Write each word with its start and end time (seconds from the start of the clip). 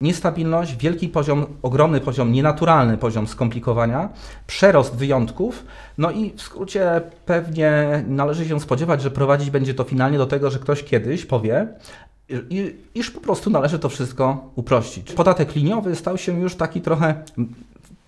Niestabilność, 0.00 0.76
wielki 0.76 1.08
poziom, 1.08 1.46
ogromny 1.62 2.00
poziom, 2.00 2.32
nienaturalny 2.32 2.98
poziom 2.98 3.26
skomplikowania, 3.26 4.08
przerost 4.46 4.96
wyjątków, 4.96 5.64
no 5.98 6.10
i 6.10 6.32
w 6.36 6.42
skrócie 6.42 7.00
pewnie 7.26 8.04
należy 8.08 8.48
się 8.48 8.60
spodziewać, 8.60 9.02
że 9.02 9.10
prowadzić 9.10 9.50
będzie 9.50 9.74
to 9.74 9.84
finalnie 9.84 10.18
do 10.18 10.26
tego, 10.26 10.50
że 10.50 10.58
ktoś 10.58 10.84
kiedyś 10.84 11.26
powie, 11.26 11.68
iż 12.94 13.10
po 13.10 13.20
prostu 13.20 13.50
należy 13.50 13.78
to 13.78 13.88
wszystko 13.88 14.50
uprościć. 14.54 15.12
Podatek 15.12 15.54
liniowy 15.54 15.96
stał 15.96 16.18
się 16.18 16.40
już 16.40 16.54
taki 16.54 16.80
trochę 16.80 17.24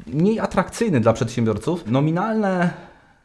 mniej 0.07 0.41
atrakcyjny 0.41 1.01
dla 1.01 1.13
przedsiębiorców. 1.13 1.91
Nominalne 1.91 2.71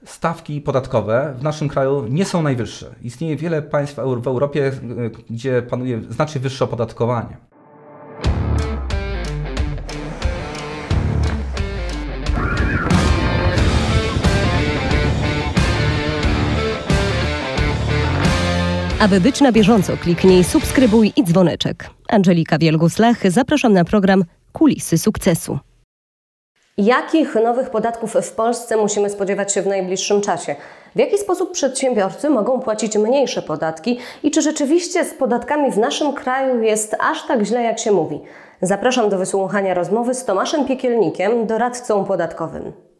stawki 0.05 0.61
podatkowe 0.61 1.33
w 1.37 1.43
naszym 1.43 1.69
kraju 1.69 2.05
nie 2.09 2.25
są 2.25 2.41
najwyższe. 2.41 2.95
Istnieje 3.01 3.35
wiele 3.35 3.61
państw 3.61 3.95
w 3.95 4.27
Europie, 4.27 4.71
gdzie 5.29 5.61
panuje 5.61 6.01
znacznie 6.09 6.41
wyższe 6.41 6.65
opodatkowanie. 6.65 7.37
Aby 19.03 19.21
być 19.21 19.41
na 19.41 19.51
bieżąco, 19.51 19.97
kliknij 19.97 20.43
subskrybuj 20.43 21.13
i 21.15 21.23
dzwoneczek. 21.23 21.89
Angelika 22.09 22.57
Wielgus-Lach, 22.57 23.29
zapraszam 23.29 23.73
na 23.73 23.85
program 23.85 24.23
Kulisy 24.51 24.97
Sukcesu. 24.97 25.59
Jakich 26.77 27.35
nowych 27.35 27.69
podatków 27.69 28.13
w 28.13 28.31
Polsce 28.31 28.77
musimy 28.77 29.09
spodziewać 29.09 29.53
się 29.53 29.61
w 29.61 29.67
najbliższym 29.67 30.21
czasie? 30.21 30.55
W 30.95 30.99
jaki 30.99 31.17
sposób 31.17 31.51
przedsiębiorcy 31.51 32.29
mogą 32.29 32.59
płacić 32.59 32.97
mniejsze 32.97 33.41
podatki 33.41 33.99
i 34.23 34.31
czy 34.31 34.41
rzeczywiście 34.41 35.05
z 35.05 35.13
podatkami 35.13 35.71
w 35.71 35.77
naszym 35.77 36.13
kraju 36.13 36.61
jest 36.61 36.95
aż 36.99 37.27
tak 37.27 37.43
źle, 37.43 37.63
jak 37.63 37.79
się 37.79 37.91
mówi? 37.91 38.21
Zapraszam 38.61 39.09
do 39.09 39.17
wysłuchania 39.17 39.73
rozmowy 39.73 40.13
z 40.13 40.25
Tomaszem 40.25 40.65
Piekielnikiem, 40.65 41.47
doradcą 41.47 42.05
podatkowym. 42.05 42.92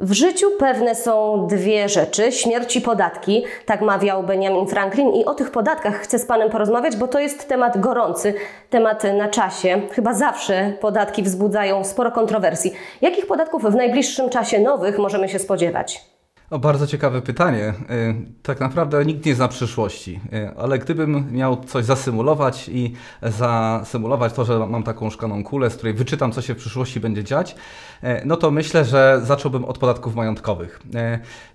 W 0.00 0.12
życiu 0.12 0.46
pewne 0.58 0.94
są 0.94 1.46
dwie 1.46 1.88
rzeczy: 1.88 2.32
śmierć 2.32 2.76
i 2.76 2.80
podatki. 2.80 3.44
Tak 3.66 3.80
mawiał 3.80 4.22
Benjamin 4.22 4.66
Franklin, 4.66 5.12
i 5.12 5.24
o 5.24 5.34
tych 5.34 5.50
podatkach 5.50 5.94
chcę 5.94 6.18
z 6.18 6.26
Panem 6.26 6.50
porozmawiać, 6.50 6.96
bo 6.96 7.08
to 7.08 7.18
jest 7.18 7.48
temat 7.48 7.80
gorący, 7.80 8.34
temat 8.70 9.04
na 9.04 9.28
czasie. 9.28 9.82
Chyba 9.92 10.14
zawsze 10.14 10.72
podatki 10.80 11.22
wzbudzają 11.22 11.84
sporo 11.84 12.12
kontrowersji. 12.12 12.72
Jakich 13.00 13.26
podatków 13.26 13.62
w 13.62 13.74
najbliższym 13.74 14.30
czasie 14.30 14.60
nowych 14.60 14.98
możemy 14.98 15.28
się 15.28 15.38
spodziewać? 15.38 16.15
O, 16.50 16.58
bardzo 16.58 16.86
ciekawe 16.86 17.22
pytanie. 17.22 17.74
Y, 17.90 18.14
tak 18.42 18.60
naprawdę 18.60 19.04
nikt 19.04 19.26
nie 19.26 19.34
zna 19.34 19.48
przyszłości, 19.48 20.20
y, 20.32 20.50
ale 20.58 20.78
gdybym 20.78 21.32
miał 21.32 21.64
coś 21.64 21.84
zasymulować 21.84 22.68
i 22.68 22.92
zasymulować 23.22 24.32
to, 24.32 24.44
że 24.44 24.66
mam 24.66 24.82
taką 24.82 25.10
szklaną 25.10 25.44
kulę, 25.44 25.70
z 25.70 25.76
której 25.76 25.94
wyczytam, 25.94 26.32
co 26.32 26.42
się 26.42 26.54
w 26.54 26.56
przyszłości 26.56 27.00
będzie 27.00 27.24
dziać, 27.24 27.56
y, 28.04 28.06
no 28.24 28.36
to 28.36 28.50
myślę, 28.50 28.84
że 28.84 29.20
zacząłbym 29.24 29.64
od 29.64 29.78
podatków 29.78 30.14
majątkowych. 30.14 30.80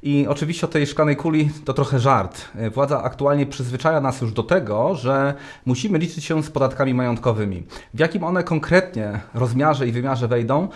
I 0.03 0.27
oczywiście 0.29 0.65
o 0.65 0.69
tej 0.69 0.87
szklanej 0.87 1.15
kuli 1.15 1.49
to 1.65 1.73
trochę 1.73 1.99
żart. 1.99 2.41
Władza 2.73 3.03
aktualnie 3.03 3.45
przyzwyczaja 3.45 4.01
nas 4.01 4.21
już 4.21 4.33
do 4.33 4.43
tego, 4.43 4.95
że 4.95 5.33
musimy 5.65 5.97
liczyć 5.97 6.25
się 6.25 6.43
z 6.43 6.49
podatkami 6.49 6.93
majątkowymi. 6.93 7.63
W 7.93 7.99
jakim 7.99 8.23
one 8.23 8.43
konkretnie 8.43 9.19
rozmiarze 9.33 9.87
i 9.87 9.91
wymiarze 9.91 10.27
wejdą, 10.27 10.67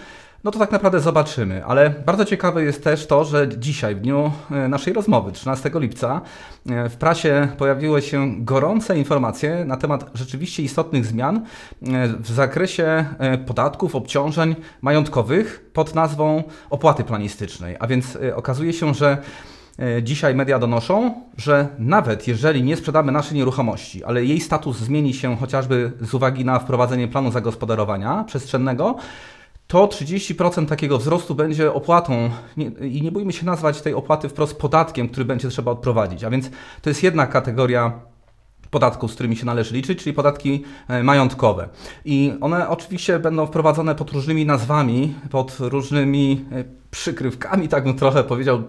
no 0.46 0.52
to 0.52 0.60
tak 0.60 0.72
naprawdę 0.72 1.00
zobaczymy. 1.00 1.66
Ale 1.66 1.90
bardzo 1.90 2.26
ciekawe 2.26 2.64
jest 2.64 2.84
też 2.84 3.08
to, 3.08 3.24
że 3.24 3.50
dzisiaj, 3.58 3.96
w 3.96 4.00
dniu 4.00 4.32
e, 4.52 4.68
naszej 4.68 4.94
rozmowy, 4.94 5.32
13 5.32 5.72
lipca, 5.74 6.22
e, 6.70 6.90
w 6.90 6.98
prasie 6.98 7.48
pojawiły 7.58 8.02
się 8.02 8.36
gorące 8.44 8.98
informacje 8.98 9.66
na 9.66 9.78
temat 9.78 10.12
rzeczywiście 10.14 10.64
istotnych 10.64 11.06
zmian 11.06 11.36
e, 11.38 11.42
w 12.08 12.32
zakresie 12.32 13.06
podatków, 13.48 13.96
obciążeń 13.96 14.56
majątkowych 14.82 15.70
pod 15.74 15.96
nazwą 15.96 16.44
opłaty 16.70 17.04
planistycznej. 17.04 17.76
A 17.80 17.88
więc 17.88 18.18
okazuje 18.36 18.74
się, 18.74 18.94
że 18.94 19.18
Dzisiaj 20.04 20.36
media 20.36 20.60
donoszą, 20.60 21.22
że 21.38 21.68
nawet 21.80 22.28
jeżeli 22.28 22.64
nie 22.64 22.78
sprzedamy 22.78 23.12
naszej 23.12 23.38
nieruchomości, 23.38 24.04
ale 24.04 24.26
jej 24.26 24.42
status 24.42 24.78
zmieni 24.78 25.14
się 25.14 25.38
chociażby 25.38 25.92
z 26.02 26.14
uwagi 26.14 26.46
na 26.46 26.60
wprowadzenie 26.60 27.08
planu 27.08 27.32
zagospodarowania 27.32 28.24
przestrzennego, 28.28 28.96
to 29.68 29.88
30% 29.88 30.66
takiego 30.66 30.98
wzrostu 30.98 31.36
będzie 31.36 31.74
opłatą 31.74 32.30
nie, 32.58 32.66
i 32.66 33.02
nie 33.02 33.12
bójmy 33.12 33.34
się 33.34 33.46
nazwać 33.46 33.82
tej 33.82 33.94
opłaty 33.94 34.30
wprost 34.30 34.58
podatkiem, 34.58 35.10
który 35.10 35.26
będzie 35.26 35.50
trzeba 35.50 35.72
odprowadzić. 35.72 36.24
A 36.24 36.30
więc 36.30 36.50
to 36.82 36.90
jest 36.90 37.04
jedna 37.04 37.28
kategoria 37.28 38.00
podatków, 38.72 39.12
z 39.12 39.14
którymi 39.14 39.36
się 39.36 39.46
należy 39.46 39.76
liczyć, 39.76 40.00
czyli 40.04 40.14
podatki 40.14 40.64
e, 40.88 41.04
majątkowe. 41.04 41.70
I 42.06 42.34
one 42.42 42.70
oczywiście 42.70 43.20
będą 43.20 43.46
wprowadzone 43.46 43.96
pod 43.96 44.12
różnymi 44.12 44.46
nazwami, 44.46 45.14
pod 45.30 45.58
różnymi 45.60 46.46
e, 46.52 46.64
przykrywkami, 46.96 47.68
tak 47.68 47.84
bym 47.84 47.94
trochę 47.94 48.24
powiedział 48.24 48.64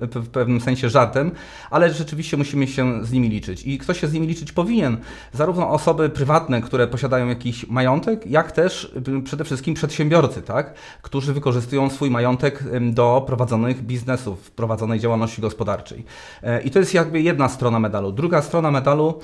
w 0.00 0.28
pewnym 0.28 0.60
sensie 0.60 0.90
żartem, 0.90 1.30
ale 1.70 1.90
rzeczywiście 1.90 2.36
musimy 2.36 2.66
się 2.66 3.04
z 3.04 3.12
nimi 3.12 3.28
liczyć. 3.28 3.66
I 3.66 3.78
kto 3.78 3.94
się 3.94 4.06
z 4.06 4.12
nimi 4.12 4.26
liczyć 4.26 4.52
powinien? 4.52 4.96
Zarówno 5.32 5.70
osoby 5.70 6.10
prywatne, 6.10 6.60
które 6.60 6.86
posiadają 6.86 7.28
jakiś 7.28 7.66
majątek, 7.68 8.26
jak 8.26 8.52
też 8.52 8.94
przede 9.24 9.44
wszystkim 9.44 9.74
przedsiębiorcy, 9.74 10.42
tak? 10.42 10.74
którzy 11.02 11.32
wykorzystują 11.32 11.90
swój 11.90 12.10
majątek 12.10 12.64
do 12.80 13.24
prowadzonych 13.26 13.82
biznesów, 13.82 14.50
prowadzonej 14.50 15.00
działalności 15.00 15.42
gospodarczej. 15.42 16.04
E, 16.42 16.62
I 16.62 16.70
to 16.70 16.78
jest 16.78 16.94
jakby 16.94 17.20
jedna 17.20 17.48
strona 17.48 17.78
medalu. 17.78 18.12
Druga 18.12 18.42
strona 18.42 18.70
medalu 18.70 19.20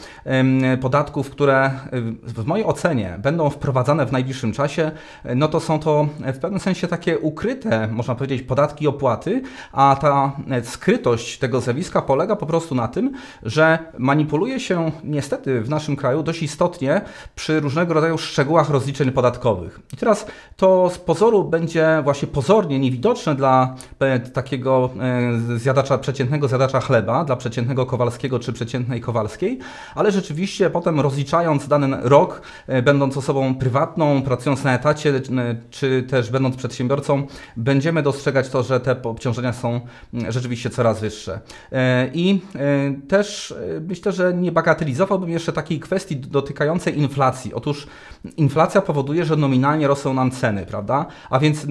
podatków, 0.80 1.30
które 1.30 1.70
w 2.22 2.46
mojej 2.46 2.66
ocenie 2.66 3.18
będą 3.22 3.50
wprowadzane 3.50 4.06
w 4.06 4.12
najbliższym 4.12 4.52
czasie, 4.52 4.90
no 5.36 5.48
to 5.48 5.60
są 5.60 5.80
to 5.80 6.08
w 6.34 6.38
pewnym 6.38 6.60
sensie 6.60 6.88
takie 6.88 7.18
ukryte, 7.18 7.88
można 7.88 8.14
powiedzieć, 8.14 8.42
podatki 8.48 8.84
i 8.84 8.88
opłaty, 8.88 9.42
a 9.72 9.96
ta 10.00 10.32
e, 10.50 10.64
skrytość 10.64 11.38
tego 11.38 11.60
zjawiska 11.60 12.02
polega 12.02 12.36
po 12.36 12.46
prostu 12.46 12.74
na 12.74 12.88
tym, 12.88 13.12
że 13.42 13.78
manipuluje 13.98 14.60
się 14.60 14.90
niestety 15.04 15.60
w 15.60 15.68
naszym 15.70 15.96
kraju 15.96 16.22
dość 16.22 16.42
istotnie 16.42 17.00
przy 17.34 17.60
różnego 17.60 17.94
rodzaju 17.94 18.18
szczegółach 18.18 18.70
rozliczeń 18.70 19.12
podatkowych. 19.12 19.80
I 19.92 19.96
teraz 19.96 20.26
to 20.56 20.90
z 20.90 20.98
pozoru 20.98 21.44
będzie 21.44 22.00
właśnie 22.04 22.28
pozornie 22.28 22.78
niewidoczne 22.78 23.34
dla 23.34 23.74
e, 24.00 24.20
takiego 24.20 24.90
e, 25.00 25.58
zjadacza, 25.58 25.98
przeciętnego 25.98 26.48
zjadacza 26.48 26.80
chleba, 26.80 27.24
dla 27.24 27.36
przeciętnego 27.36 27.86
Kowalskiego 27.86 28.38
czy 28.38 28.52
przeciętnej 28.52 29.00
Kowalskiej, 29.00 29.58
ale 29.94 30.12
rzeczywiście 30.12 30.70
potem 30.70 31.00
rozliczając 31.00 31.68
dany 31.68 31.96
rok, 32.02 32.42
będąc 32.82 33.16
osobą 33.16 33.54
prywatną, 33.54 34.22
pracując 34.22 34.64
na 34.64 34.74
etacie, 34.74 35.20
czy 35.70 36.02
też 36.02 36.30
będąc 36.30 36.56
przedsiębiorcą, 36.56 37.26
będziemy 37.56 38.02
dostrzegać 38.02 38.37
dostrzegać 38.38 38.48
to, 38.48 38.62
że 38.62 38.80
te 38.80 39.02
obciążenia 39.02 39.52
są 39.52 39.80
mm, 40.14 40.32
rzeczywiście 40.32 40.70
coraz 40.70 41.00
wyższe. 41.00 41.40
E, 41.72 42.10
I 42.14 42.40
e, 42.54 43.08
też 43.08 43.52
e, 43.52 43.80
myślę, 43.80 44.12
że 44.12 44.34
nie 44.34 44.52
bagatelizowałbym 44.52 45.30
jeszcze 45.30 45.52
takiej 45.52 45.80
kwestii 45.80 46.16
dotykającej 46.16 46.98
inflacji. 46.98 47.54
Otóż 47.54 47.86
inflacja 48.36 48.82
powoduje, 48.82 49.24
że 49.24 49.36
nominalnie 49.36 49.86
rosną 49.86 50.14
nam 50.14 50.30
ceny, 50.30 50.66
prawda? 50.66 51.06
A 51.30 51.38
więc 51.38 51.66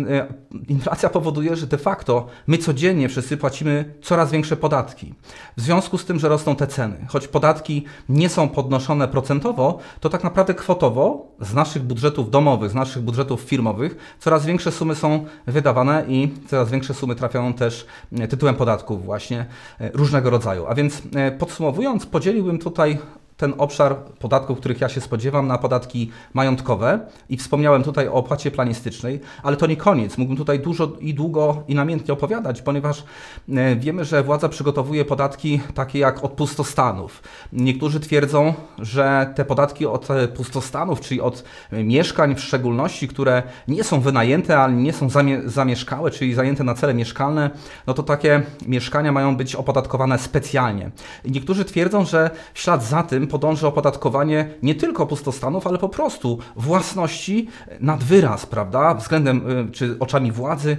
inflacja 0.67 1.09
powoduje, 1.09 1.55
że 1.55 1.67
de 1.67 1.77
facto 1.77 2.27
my 2.47 2.57
codziennie 2.57 3.09
wszyscy 3.09 3.37
płacimy 3.37 3.93
coraz 4.01 4.31
większe 4.31 4.57
podatki. 4.57 5.13
W 5.57 5.61
związku 5.61 5.97
z 5.97 6.05
tym, 6.05 6.19
że 6.19 6.29
rosną 6.29 6.55
te 6.55 6.67
ceny, 6.67 7.05
choć 7.07 7.27
podatki 7.27 7.85
nie 8.09 8.29
są 8.29 8.49
podnoszone 8.49 9.07
procentowo, 9.07 9.79
to 9.99 10.09
tak 10.09 10.23
naprawdę 10.23 10.53
kwotowo 10.53 11.27
z 11.41 11.53
naszych 11.53 11.83
budżetów 11.83 12.29
domowych, 12.29 12.71
z 12.71 12.75
naszych 12.75 13.03
budżetów 13.03 13.41
firmowych 13.41 14.17
coraz 14.19 14.45
większe 14.45 14.71
sumy 14.71 14.95
są 14.95 15.25
wydawane 15.47 16.05
i 16.07 16.33
coraz 16.47 16.56
większe 16.65 16.93
sumy 16.93 17.15
trafiają 17.15 17.53
też 17.53 17.85
e, 18.19 18.27
tytułem 18.27 18.55
podatków 18.55 19.05
właśnie 19.05 19.45
e, 19.79 19.91
różnego 19.93 20.29
rodzaju. 20.29 20.65
A 20.67 20.75
więc 20.75 21.01
e, 21.15 21.31
podsumowując, 21.31 22.05
podzieliłbym 22.05 22.59
tutaj 22.59 22.97
ten 23.37 23.53
obszar 23.57 23.95
podatków, 23.97 24.59
których 24.59 24.81
ja 24.81 24.89
się 24.89 25.01
spodziewam, 25.01 25.47
na 25.47 25.57
podatki 25.57 26.11
majątkowe 26.33 26.99
i 27.29 27.37
wspomniałem 27.37 27.83
tutaj 27.83 28.07
o 28.07 28.13
opłacie 28.13 28.51
planistycznej, 28.51 29.19
ale 29.43 29.57
to 29.57 29.67
nie 29.67 29.77
koniec. 29.77 30.17
Mógłbym 30.17 30.37
tutaj 30.37 30.59
dużo 30.59 30.91
i 30.99 31.13
długo 31.13 31.63
i 31.67 31.75
namiętnie 31.75 32.13
opowiadać, 32.13 32.61
ponieważ 32.61 33.03
e, 33.49 33.75
wiemy, 33.75 34.05
że 34.05 34.23
władza 34.23 34.49
przygotowuje 34.49 35.05
podatki 35.05 35.61
takie 35.73 35.99
jak 35.99 36.23
od 36.23 36.31
pustostanów. 36.31 37.23
Niektórzy 37.53 37.99
twierdzą, 37.99 38.53
że 38.79 39.33
te 39.35 39.45
podatki 39.45 39.85
od 39.85 40.11
e, 40.11 40.27
pustostanów, 40.27 41.01
czyli 41.01 41.21
od 41.21 41.43
mieszkań 41.71 42.35
w 42.35 42.39
szczególności, 42.39 43.07
które 43.07 43.43
nie 43.67 43.83
są 43.83 44.01
wynajęte, 44.01 44.59
ale 44.59 44.73
nie 44.73 44.93
są 44.93 45.07
zamieszkałe, 45.45 46.11
czyli 46.11 46.33
zajęte 46.33 46.63
na 46.63 46.73
cele 46.73 46.93
mieszkalne, 46.93 47.49
no 47.87 47.93
to 47.93 48.03
takie 48.03 48.43
mieszkania 48.67 49.11
mają 49.11 49.37
być 49.37 49.55
opodatkowane 49.55 50.19
specjalnie. 50.19 50.91
Niektórzy 51.25 51.65
twierdzą, 51.65 52.05
że 52.05 52.29
w 52.53 52.59
ślad 52.59 52.83
za 52.83 53.03
tym 53.03 53.26
podąży 53.27 53.67
opodatkowanie 53.67 54.49
nie 54.63 54.75
tylko 54.75 55.05
pustostanów, 55.05 55.67
ale 55.67 55.77
po 55.77 55.89
prostu 55.89 56.39
własności 56.55 57.47
nad 57.79 58.03
wyraz, 58.03 58.45
prawda, 58.45 58.93
względem 58.93 59.41
czy 59.71 59.95
oczami 59.99 60.31
władzy, 60.31 60.77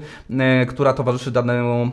która 0.69 0.93
towarzyszy 0.93 1.31
danemu 1.31 1.91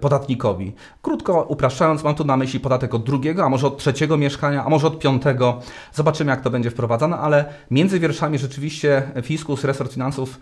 podatnikowi. 0.00 0.72
Krótko 1.02 1.42
upraszczając, 1.48 2.04
mam 2.04 2.14
tu 2.14 2.24
na 2.24 2.36
myśli 2.36 2.60
podatek 2.60 2.94
od 2.94 3.04
drugiego, 3.04 3.44
a 3.44 3.48
może 3.48 3.66
od 3.66 3.78
trzeciego 3.78 4.16
mieszkania, 4.16 4.64
a 4.64 4.68
może 4.68 4.86
od 4.86 4.98
piątego. 4.98 5.60
Zobaczymy, 5.92 6.30
jak 6.30 6.40
to 6.40 6.50
będzie 6.50 6.70
wprowadzane, 6.70 7.16
ale 7.16 7.44
między 7.70 8.00
wierszami 8.00 8.38
rzeczywiście 8.38 9.02
Fiskus, 9.22 9.64
resort 9.64 9.92
finansów 9.92 10.40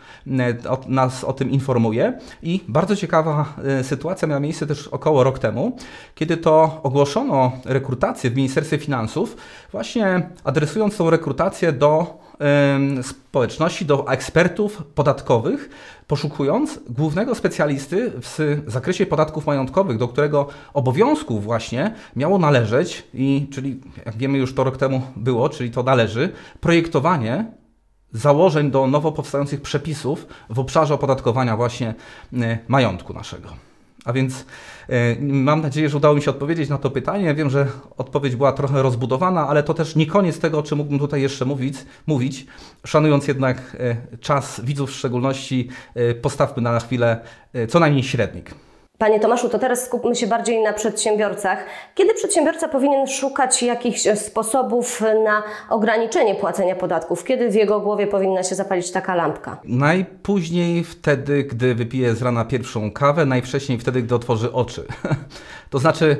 nas 0.88 1.24
o 1.24 1.32
tym 1.32 1.50
informuje 1.50 2.18
i 2.42 2.60
bardzo 2.68 2.96
ciekawa 2.96 3.54
sytuacja 3.82 4.28
miała 4.28 4.40
miejsce 4.40 4.66
też 4.66 4.88
około 4.88 5.24
rok 5.24 5.38
temu, 5.38 5.76
kiedy 6.14 6.36
to 6.36 6.80
ogłoszono 6.82 7.52
rekrutację 7.64 8.30
w 8.30 8.36
Ministerstwie 8.36 8.78
Finansów, 8.78 9.36
właśnie 9.72 10.30
adresując 10.44 10.96
tą 10.96 11.10
rekrutację 11.10 11.72
do 11.72 12.22
społeczności, 13.02 13.84
do 13.84 14.08
ekspertów 14.08 14.82
podatkowych, 14.94 15.70
poszukując 16.06 16.80
głównego 16.88 17.34
specjalisty 17.34 18.12
w 18.20 18.62
zakresie 18.66 19.06
podatków 19.06 19.46
majątkowych, 19.46 19.98
do 19.98 20.08
którego 20.08 20.48
obowiązków 20.74 21.44
właśnie 21.44 21.94
miało 22.16 22.38
należeć, 22.38 23.06
i 23.14 23.48
czyli 23.52 23.80
jak 24.06 24.16
wiemy 24.16 24.38
już 24.38 24.54
to 24.54 24.64
rok 24.64 24.76
temu 24.76 25.02
było, 25.16 25.48
czyli 25.48 25.70
to 25.70 25.82
należy, 25.82 26.32
projektowanie 26.60 27.52
założeń 28.12 28.70
do 28.70 28.86
nowo 28.86 29.12
powstających 29.12 29.60
przepisów 29.60 30.26
w 30.50 30.58
obszarze 30.58 30.94
opodatkowania 30.94 31.56
właśnie 31.56 31.94
majątku 32.68 33.14
naszego. 33.14 33.71
A 34.04 34.12
więc 34.12 34.46
e, 34.88 35.16
mam 35.20 35.60
nadzieję, 35.60 35.88
że 35.88 35.96
udało 35.96 36.14
mi 36.14 36.22
się 36.22 36.30
odpowiedzieć 36.30 36.68
na 36.68 36.78
to 36.78 36.90
pytanie. 36.90 37.34
Wiem, 37.34 37.50
że 37.50 37.66
odpowiedź 37.96 38.36
była 38.36 38.52
trochę 38.52 38.82
rozbudowana, 38.82 39.48
ale 39.48 39.62
to 39.62 39.74
też 39.74 39.96
nie 39.96 40.06
koniec 40.06 40.38
tego, 40.38 40.58
o 40.58 40.62
czym 40.62 40.78
mógłbym 40.78 40.98
tutaj 40.98 41.22
jeszcze 41.22 41.44
mówić. 41.44 41.74
mówić. 42.06 42.46
Szanując 42.86 43.28
jednak 43.28 43.76
e, 43.80 43.96
czas 44.20 44.60
widzów 44.64 44.90
w 44.90 44.94
szczególności, 44.94 45.68
e, 45.94 46.14
postawmy 46.14 46.62
na 46.62 46.80
chwilę 46.80 47.20
co 47.68 47.80
najmniej 47.80 48.02
średnik. 48.02 48.54
Panie 49.02 49.20
Tomaszu, 49.20 49.48
to 49.48 49.58
teraz 49.58 49.84
skupmy 49.84 50.16
się 50.16 50.26
bardziej 50.26 50.62
na 50.62 50.72
przedsiębiorcach. 50.72 51.66
Kiedy 51.94 52.14
przedsiębiorca 52.14 52.68
powinien 52.68 53.06
szukać 53.06 53.62
jakichś 53.62 54.00
sposobów 54.14 55.02
na 55.24 55.42
ograniczenie 55.68 56.34
płacenia 56.34 56.76
podatków? 56.76 57.24
Kiedy 57.24 57.50
w 57.50 57.54
jego 57.54 57.80
głowie 57.80 58.06
powinna 58.06 58.42
się 58.42 58.54
zapalić 58.54 58.90
taka 58.90 59.14
lampka? 59.14 59.60
Najpóźniej 59.64 60.84
wtedy, 60.84 61.44
gdy 61.44 61.74
wypije 61.74 62.14
z 62.14 62.22
rana 62.22 62.44
pierwszą 62.44 62.90
kawę, 62.90 63.26
najwcześniej 63.26 63.78
wtedy, 63.78 64.02
gdy 64.02 64.14
otworzy 64.14 64.52
oczy. 64.52 64.84
to 65.70 65.78
znaczy, 65.78 66.16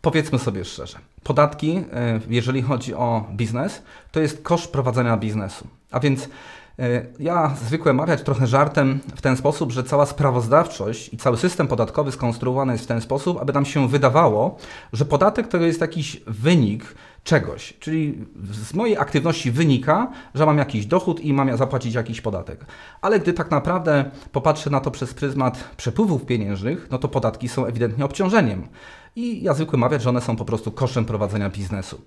powiedzmy 0.00 0.38
sobie 0.38 0.64
szczerze, 0.64 0.98
podatki, 1.22 1.84
e, 1.92 2.20
jeżeli 2.28 2.62
chodzi 2.62 2.94
o 2.94 3.24
biznes, 3.32 3.82
to 4.12 4.20
jest 4.20 4.42
koszt 4.42 4.72
prowadzenia 4.72 5.16
biznesu. 5.16 5.66
A 5.90 6.00
więc 6.00 6.20
E, 6.24 6.28
ja 7.18 7.54
zwykłem 7.66 7.96
mawiać 7.96 8.22
trochę 8.22 8.46
żartem 8.46 9.00
w 9.16 9.20
ten 9.22 9.36
sposób, 9.36 9.72
że 9.72 9.84
cała 9.84 10.06
sprawozdawczość 10.06 11.14
i 11.14 11.16
cały 11.16 11.36
system 11.36 11.68
podatkowy 11.68 12.12
skonstruowany 12.12 12.72
jest 12.72 12.84
w 12.84 12.88
ten 12.88 13.00
sposób, 13.00 13.40
aby 13.40 13.52
nam 13.52 13.64
się 13.64 13.88
wydawało, 13.88 14.56
że 14.92 15.04
podatek 15.04 15.48
to 15.48 15.58
jest 15.58 15.80
jakiś 15.80 16.22
wynik 16.26 16.94
czegoś. 17.24 17.74
Czyli 17.80 18.24
z 18.52 18.74
mojej 18.74 18.98
aktywności 18.98 19.50
wynika, 19.50 20.10
że 20.34 20.46
mam 20.46 20.58
jakiś 20.58 20.86
dochód 20.86 21.20
i 21.20 21.32
mam 21.32 21.56
zapłacić 21.56 21.94
jakiś 21.94 22.20
podatek. 22.20 22.66
Ale 23.00 23.20
gdy 23.20 23.32
tak 23.32 23.50
naprawdę 23.50 24.10
popatrzę 24.32 24.70
na 24.70 24.80
to 24.80 24.90
przez 24.90 25.14
pryzmat 25.14 25.64
przepływów 25.76 26.26
pieniężnych, 26.26 26.88
no 26.90 26.98
to 26.98 27.08
podatki 27.08 27.48
są 27.48 27.66
ewidentnie 27.66 28.04
obciążeniem. 28.04 28.68
I 29.16 29.42
ja 29.42 29.54
zwykle 29.54 29.78
mawiać, 29.78 30.02
że 30.02 30.10
one 30.10 30.20
są 30.20 30.36
po 30.36 30.44
prostu 30.44 30.70
kosztem 30.72 31.04
prowadzenia 31.04 31.50
biznesu. 31.50 32.00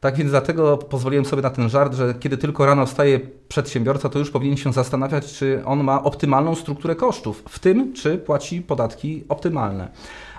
Tak 0.00 0.16
więc 0.16 0.30
dlatego 0.30 0.78
pozwoliłem 0.78 1.24
sobie 1.24 1.42
na 1.42 1.50
ten 1.50 1.68
żart, 1.68 1.94
że 1.94 2.14
kiedy 2.14 2.38
tylko 2.38 2.66
rano 2.66 2.86
wstaje 2.86 3.20
przedsiębiorca, 3.48 4.08
to 4.08 4.18
już 4.18 4.30
powinien 4.30 4.56
się 4.56 4.72
zastanawiać, 4.72 5.32
czy 5.32 5.62
on 5.64 5.84
ma 5.84 6.02
optymalną 6.02 6.54
strukturę 6.54 6.94
kosztów, 6.96 7.42
w 7.48 7.58
tym 7.58 7.92
czy 7.92 8.18
płaci 8.18 8.62
podatki 8.62 9.24
optymalne. 9.28 9.88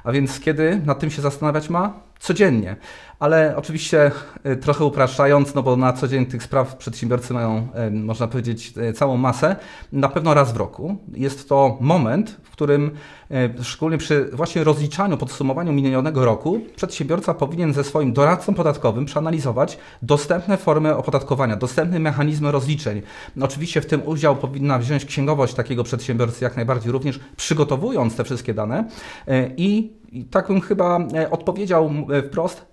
A 0.04 0.12
więc 0.12 0.39
kiedy 0.39 0.81
nad 0.86 1.00
tym 1.00 1.12
się 1.12 1.22
zastanawiać 1.22 1.69
ma? 1.69 1.94
Codziennie. 2.25 2.75
Ale 3.19 3.54
oczywiście 3.57 4.12
e, 4.44 4.56
trochę 4.56 4.86
upraszczając, 4.86 5.56
no 5.56 5.63
bo 5.63 5.75
na 5.75 5.94
co 5.94 6.07
dzień 6.07 6.25
tych 6.25 6.44
spraw 6.44 6.75
przedsiębiorcy 6.75 7.33
mają, 7.33 7.68
e, 7.74 7.92
można 7.92 8.27
powiedzieć, 8.27 8.74
e, 8.77 8.94
całą 8.94 9.18
masę, 9.18 9.56
na 9.92 10.10
pewno 10.10 10.33
raz 10.33 10.54
w 10.54 10.57
roku. 10.57 10.98
Jest 11.13 11.50
to 11.50 11.77
moment, 11.81 12.38
w 12.44 12.51
którym 12.51 12.92
szczególnie 13.62 13.98
przy 13.98 14.30
właśnie 14.33 14.63
rozliczaniu, 14.63 15.18
podsumowaniu 15.18 15.74
minionego 15.74 16.25
roku, 16.25 16.62
przedsiębiorca 16.75 17.33
powinien 17.33 17.74
ze 17.74 17.83
swoim 17.83 18.13
doradcą 18.13 18.54
podatkowym 18.54 19.06
przeanalizować 19.06 19.77
dostępne 20.01 20.57
formy 20.57 20.95
opodatkowania, 20.95 21.56
dostępne 21.56 22.00
mechanizmy 22.00 22.51
rozliczeń. 22.51 23.01
Oczywiście 23.42 23.81
w 23.81 23.86
tym 23.86 24.01
udział 24.06 24.36
powinna 24.36 24.80
wziąć 24.80 25.06
księgowość 25.06 25.54
takiego 25.54 25.83
przedsiębiorcy 25.83 26.44
jak 26.44 26.56
najbardziej, 26.56 26.92
również 26.92 27.19
przygotowując 27.38 28.16
te 28.16 28.24
wszystkie 28.24 28.54
dane 28.54 28.89
i 29.57 29.94
i 30.15 30.25
tak 30.25 30.47
bym 30.47 30.62
chyba 30.62 31.00
e, 31.13 31.31
odpowiedział 31.31 31.91
e, 32.09 32.21
wprost, 32.23 32.65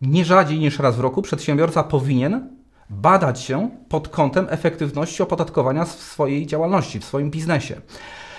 nie 0.00 0.24
rzadziej 0.24 0.58
niż 0.58 0.78
raz 0.78 0.96
w 0.96 1.00
roku 1.00 1.22
przedsiębiorca 1.22 1.84
powinien 1.84 2.58
badać 2.90 3.40
się 3.40 3.70
pod 3.88 4.08
kątem 4.08 4.46
efektywności 4.50 5.22
opodatkowania 5.22 5.84
w 5.84 5.90
swojej 5.90 6.46
działalności, 6.46 7.00
w 7.00 7.04
swoim 7.04 7.30
biznesie. 7.30 7.80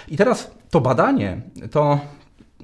I 0.07 0.17
teraz 0.17 0.51
to 0.69 0.81
badanie 0.81 1.41
to 1.71 1.99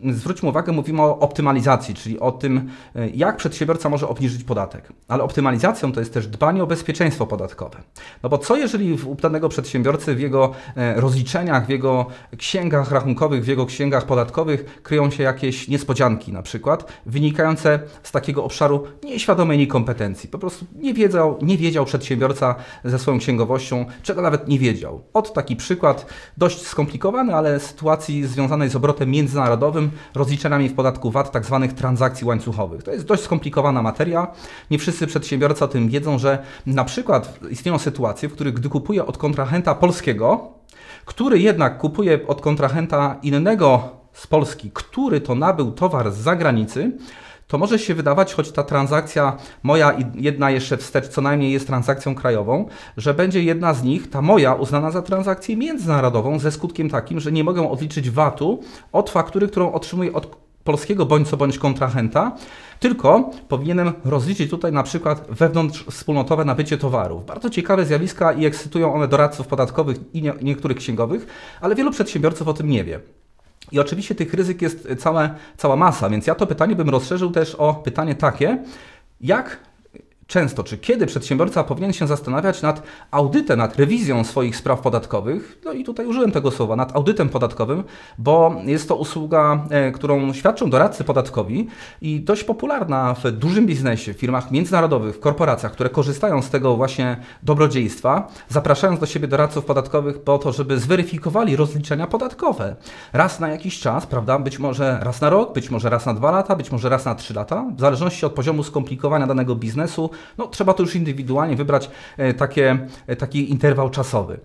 zwróćmy 0.03 0.50
uwagę, 0.50 0.71
mówimy 0.71 1.01
o 1.01 1.19
optymalizacji, 1.19 1.95
czyli 1.95 2.19
o 2.19 2.31
tym, 2.31 2.69
e, 2.95 3.09
jak 3.09 3.38
przedsiębiorca 3.38 3.89
może 3.89 4.07
obniżyć 4.07 4.44
podatek. 4.44 4.94
Ale 5.07 5.24
optymalizacją 5.24 5.92
to 5.92 6.00
jest 6.00 6.13
też 6.13 6.27
dbanie 6.27 6.63
o 6.63 6.68
bezpieczeństwo 6.68 7.27
podatkowe. 7.27 7.77
No 8.24 8.30
bo 8.30 8.38
co 8.38 8.56
jeżeli 8.56 8.94
u 8.94 9.15
danego 9.15 9.50
przedsiębiorcy 9.50 10.15
w 10.15 10.19
jego 10.19 10.51
e, 10.75 11.01
rozliczeniach, 11.01 11.65
w 11.65 11.69
jego 11.69 12.06
księgach 12.38 12.92
rachunkowych, 12.92 13.44
w 13.44 13.47
jego 13.47 13.65
księgach 13.65 14.06
podatkowych 14.06 14.81
kryją 14.83 15.12
się 15.12 15.24
jakieś 15.24 15.68
niespodzianki 15.68 16.33
na 16.33 16.42
przykład, 16.42 16.92
wynikające 17.06 17.80
z 18.03 18.12
takiego 18.12 18.44
obszaru 18.44 18.83
nieświadomej 19.03 19.57
niekompetencji. 19.57 20.30
Po 20.30 20.39
prostu 20.39 20.65
nie 20.75 20.94
wiedział, 20.94 21.38
nie 21.42 21.57
wiedział 21.57 21.86
przedsiębiorca 21.86 22.56
ze 22.83 23.00
swoją 23.00 23.19
księgowością, 23.19 23.86
czego 24.03 24.21
nawet 24.21 24.47
nie 24.47 24.59
wiedział. 24.59 25.01
Od 25.13 25.33
taki 25.33 25.56
przykład, 25.56 26.06
dość 26.38 26.62
skomplikowany, 26.68 27.36
ale 27.36 27.59
sytuacji 27.59 28.27
związanej 28.27 28.69
z 28.69 28.75
obrotem 28.75 29.12
międzynarodowym, 29.12 29.84
rozliczeniami 30.15 30.69
w 30.69 30.73
podatku 30.73 31.11
VAT 31.11 31.31
tak 31.31 31.45
zwanych 31.45 31.73
transakcji 31.73 32.27
łańcuchowych. 32.27 32.83
To 32.83 32.91
jest 32.91 33.05
dość 33.05 33.23
skomplikowana 33.23 33.81
materia. 33.81 34.27
Nie 34.71 34.79
wszyscy 34.79 35.07
przedsiębiorcy 35.07 35.65
o 35.65 35.67
tym 35.67 35.89
wiedzą, 35.89 36.17
że 36.17 36.43
na 36.65 36.83
przykład 36.83 37.39
istnieją 37.49 37.79
sytuacje, 37.79 38.29
w 38.29 38.33
których 38.33 38.53
gdy 38.53 38.69
kupuję 38.69 39.05
od 39.05 39.17
kontrahenta 39.17 39.75
polskiego, 39.75 40.51
który 41.05 41.39
jednak 41.39 41.77
kupuje 41.77 42.27
od 42.27 42.41
kontrahenta 42.41 43.15
innego 43.21 43.89
z 44.13 44.27
Polski, 44.27 44.71
który 44.73 45.21
to 45.21 45.35
nabył 45.35 45.71
towar 45.71 46.11
z 46.11 46.17
zagranicy, 46.17 46.91
to 47.47 47.57
może 47.57 47.80
się 47.80 47.95
wydawać, 47.95 48.33
choć 48.33 48.51
ta 48.51 48.63
transakcja 48.63 49.38
moja 49.63 49.92
i 49.92 50.06
jedna 50.15 50.51
jeszcze 50.51 50.77
wstecz 50.77 51.07
co 51.07 51.21
najmniej 51.21 51.51
jest 51.51 51.68
transakcją 51.68 52.15
krajową, 52.15 52.68
że 52.97 53.13
będzie 53.13 53.44
jedna 53.44 53.74
z 53.74 53.83
nich, 53.83 54.09
ta 54.09 54.21
moja, 54.21 54.53
uznana 54.53 54.92
za 54.92 55.01
transakcję 55.01 55.57
międzynarodową 55.57 56.40
ze 56.40 56.52
skutkiem 56.52 56.90
takim, 56.90 57.19
że 57.19 57.31
nie 57.31 57.44
mogę 57.44 57.71
odliczyć 57.71 58.09
VAT-u 58.09 58.64
od 58.92 59.09
faktury, 59.09 59.47
którą 59.47 59.73
otrzymuję 59.73 60.14
od 60.14 60.45
polskiego 60.64 61.06
bądź 61.06 61.28
co 61.28 61.37
bądź 61.37 61.57
kontrahenta, 61.57 62.31
tylko 62.80 63.31
powinienem 63.47 63.94
rozliczyć 64.06 64.49
tutaj 64.49 64.71
na 64.71 64.83
przykład 64.83 65.28
wewnątrz 65.30 65.85
wspólnotowe 65.90 66.45
nabycie 66.45 66.78
towarów. 66.78 67.25
Bardzo 67.25 67.49
ciekawe 67.49 67.85
zjawiska 67.85 68.33
i 68.33 68.45
ekscytują 68.45 68.94
one 68.94 69.07
doradców 69.07 69.47
podatkowych 69.47 69.97
i 70.14 70.21
nie, 70.21 70.33
niektórych 70.42 70.78
księgowych, 70.78 71.28
ale 71.61 71.75
wielu 71.75 71.92
przedsiębiorców 71.92 72.47
o 72.47 72.54
tym 72.54 72.69
nie 72.69 72.83
wie. 72.83 72.99
I 73.72 73.80
oczywiście 73.80 74.16
tych 74.16 74.34
ryzyk 74.34 74.62
jest 74.62 74.88
całe, 75.00 75.36
cała 75.57 75.76
masa, 75.76 76.10
więc 76.10 76.28
ja 76.28 76.36
to 76.36 76.48
pytanie 76.48 76.76
bym 76.76 76.90
rozszerzył 76.90 77.31
też 77.31 77.56
o 77.56 77.74
pytanie 77.74 78.16
takie, 78.16 78.64
jak 79.22 79.60
często, 80.27 80.63
czy 80.63 80.77
kiedy 80.77 81.05
przedsiębiorca 81.05 81.63
powinien 81.63 81.94
się 81.94 82.07
zastanawiać 82.07 82.61
nad 82.61 82.83
audytem, 83.11 83.59
nad 83.59 83.75
rewizją 83.75 84.23
swoich 84.23 84.55
spraw 84.55 84.81
podatkowych, 84.81 85.61
no 85.65 85.73
i 85.73 85.83
tutaj 85.83 86.05
użyłem 86.05 86.31
tego 86.31 86.51
słowa, 86.51 86.75
nad 86.75 86.95
audytem 86.95 87.29
podatkowym, 87.29 87.83
bo 88.17 88.55
jest 88.65 88.87
to 88.87 88.95
usługa, 88.95 89.65
e, 89.69 89.91
którą 89.91 90.33
świadczą 90.33 90.69
doradcy 90.69 91.03
podatkowi 91.03 91.67
i 92.01 92.19
dość 92.19 92.44
popularna 92.44 93.13
w 93.13 93.31
dużym 93.31 93.65
biznesie, 93.65 94.13
w 94.13 94.17
firmach 94.17 94.51
międzynarodowych, 94.51 95.15
w 95.15 95.19
korporacjach, 95.19 95.71
które 95.71 95.89
korzystają 95.89 96.41
z 96.41 96.49
tego 96.49 96.75
właśnie 96.75 97.17
dobrodziejstwa, 97.44 98.27
zapraszając 98.49 98.99
do 98.99 99.05
siebie 99.05 99.27
doradców 99.27 99.65
podatkowych 99.65 100.21
po 100.21 100.37
to, 100.37 100.51
żeby 100.51 100.79
zweryfikowali 100.79 101.55
rozliczenia 101.55 102.07
podatkowe. 102.07 102.75
Raz 103.13 103.39
na 103.39 103.47
jakiś 103.47 103.79
czas, 103.79 104.05
prawda, 104.05 104.39
być 104.39 104.59
może 104.59 104.99
raz 105.01 105.21
na 105.21 105.29
rok, 105.29 105.53
być 105.53 105.69
może 105.69 105.89
raz 105.89 106.05
na 106.05 106.13
dwa 106.13 106.31
lata, 106.31 106.55
być 106.55 106.71
może 106.71 106.89
raz 106.89 107.05
na 107.05 107.15
trzy 107.15 107.33
lata, 107.33 107.65
w 107.77 107.79
zależności 107.79 108.25
od 108.25 108.33
poziomu 108.33 108.63
skomplikowania 108.63 109.27
danego 109.27 109.55
biznesu, 109.55 110.09
no, 110.38 110.48
trzeba 110.48 110.74
to 110.74 110.84
już 110.84 110.95
indywidualnie 110.95 111.56
wybrać 111.56 111.90
takie, 112.38 112.78
taki 113.18 113.52
interwał 113.52 113.90
czasowy. 113.90 114.40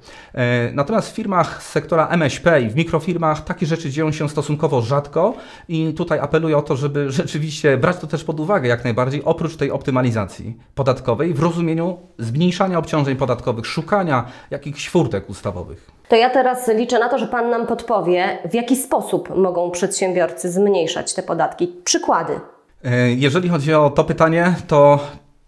Natomiast 0.72 1.10
w 1.10 1.14
firmach 1.14 1.62
z 1.62 1.70
sektora 1.70 2.08
MŚP 2.08 2.62
i 2.62 2.70
w 2.70 2.76
mikrofirmach 2.76 3.44
takie 3.44 3.66
rzeczy 3.66 3.90
dzieją 3.90 4.12
się 4.12 4.28
stosunkowo 4.28 4.82
rzadko 4.82 5.34
i 5.68 5.94
tutaj 5.94 6.18
apeluję 6.18 6.56
o 6.56 6.62
to, 6.62 6.76
żeby 6.76 7.10
rzeczywiście 7.20 7.76
brać 7.76 7.96
to 7.96 8.06
też 8.06 8.24
pod 8.24 8.40
uwagę 8.40 8.68
jak 8.68 8.84
najbardziej, 8.84 9.24
oprócz 9.24 9.56
tej 9.56 9.70
optymalizacji 9.70 10.56
podatkowej 10.74 11.34
w 11.34 11.40
rozumieniu 11.40 11.98
zmniejszania 12.18 12.78
obciążeń 12.78 13.16
podatkowych, 13.16 13.66
szukania 13.66 14.24
jakichś 14.50 14.88
furtek 14.88 15.30
ustawowych. 15.30 15.90
To 16.08 16.16
ja 16.16 16.30
teraz 16.30 16.68
liczę 16.68 16.98
na 16.98 17.08
to, 17.08 17.18
że 17.18 17.26
Pan 17.26 17.50
nam 17.50 17.66
podpowie, 17.66 18.38
w 18.50 18.54
jaki 18.54 18.76
sposób 18.76 19.36
mogą 19.36 19.70
przedsiębiorcy 19.70 20.50
zmniejszać 20.50 21.14
te 21.14 21.22
podatki. 21.22 21.72
Przykłady. 21.84 22.40
E, 22.84 23.10
jeżeli 23.10 23.48
chodzi 23.48 23.74
o 23.74 23.90
to 23.90 24.04
pytanie, 24.04 24.54
to 24.66 24.98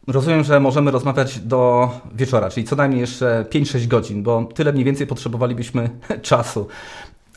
rozumiem, 0.06 0.44
że 0.44 0.60
możemy 0.60 0.90
rozmawiać 0.90 1.38
do 1.38 1.90
wieczora, 2.14 2.50
czyli 2.50 2.66
co 2.66 2.76
najmniej 2.76 3.00
jeszcze 3.00 3.46
5-6 3.50 3.86
godzin, 3.86 4.22
bo 4.22 4.44
tyle 4.44 4.72
mniej 4.72 4.84
więcej 4.84 5.06
potrzebowalibyśmy 5.06 5.90
czasu. 6.22 6.66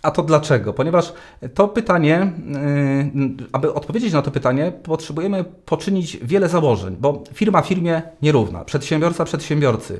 A 0.05 0.11
to 0.11 0.23
dlaczego? 0.23 0.73
Ponieważ 0.73 1.13
to 1.53 1.67
pytanie, 1.67 2.21
y, 2.21 3.47
aby 3.51 3.73
odpowiedzieć 3.73 4.13
na 4.13 4.21
to 4.21 4.31
pytanie, 4.31 4.71
potrzebujemy 4.83 5.43
poczynić 5.43 6.17
wiele 6.21 6.49
założeń, 6.49 6.95
bo 6.99 7.23
firma 7.33 7.61
firmie 7.61 8.01
nierówna, 8.21 8.63
przedsiębiorca 8.63 9.25
przedsiębiorcy, 9.25 9.93
y, 9.93 9.99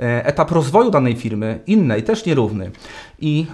etap 0.00 0.50
rozwoju 0.50 0.90
danej 0.90 1.16
firmy 1.16 1.60
innej 1.66 2.02
też 2.02 2.26
nierówny. 2.26 2.70
I 3.18 3.46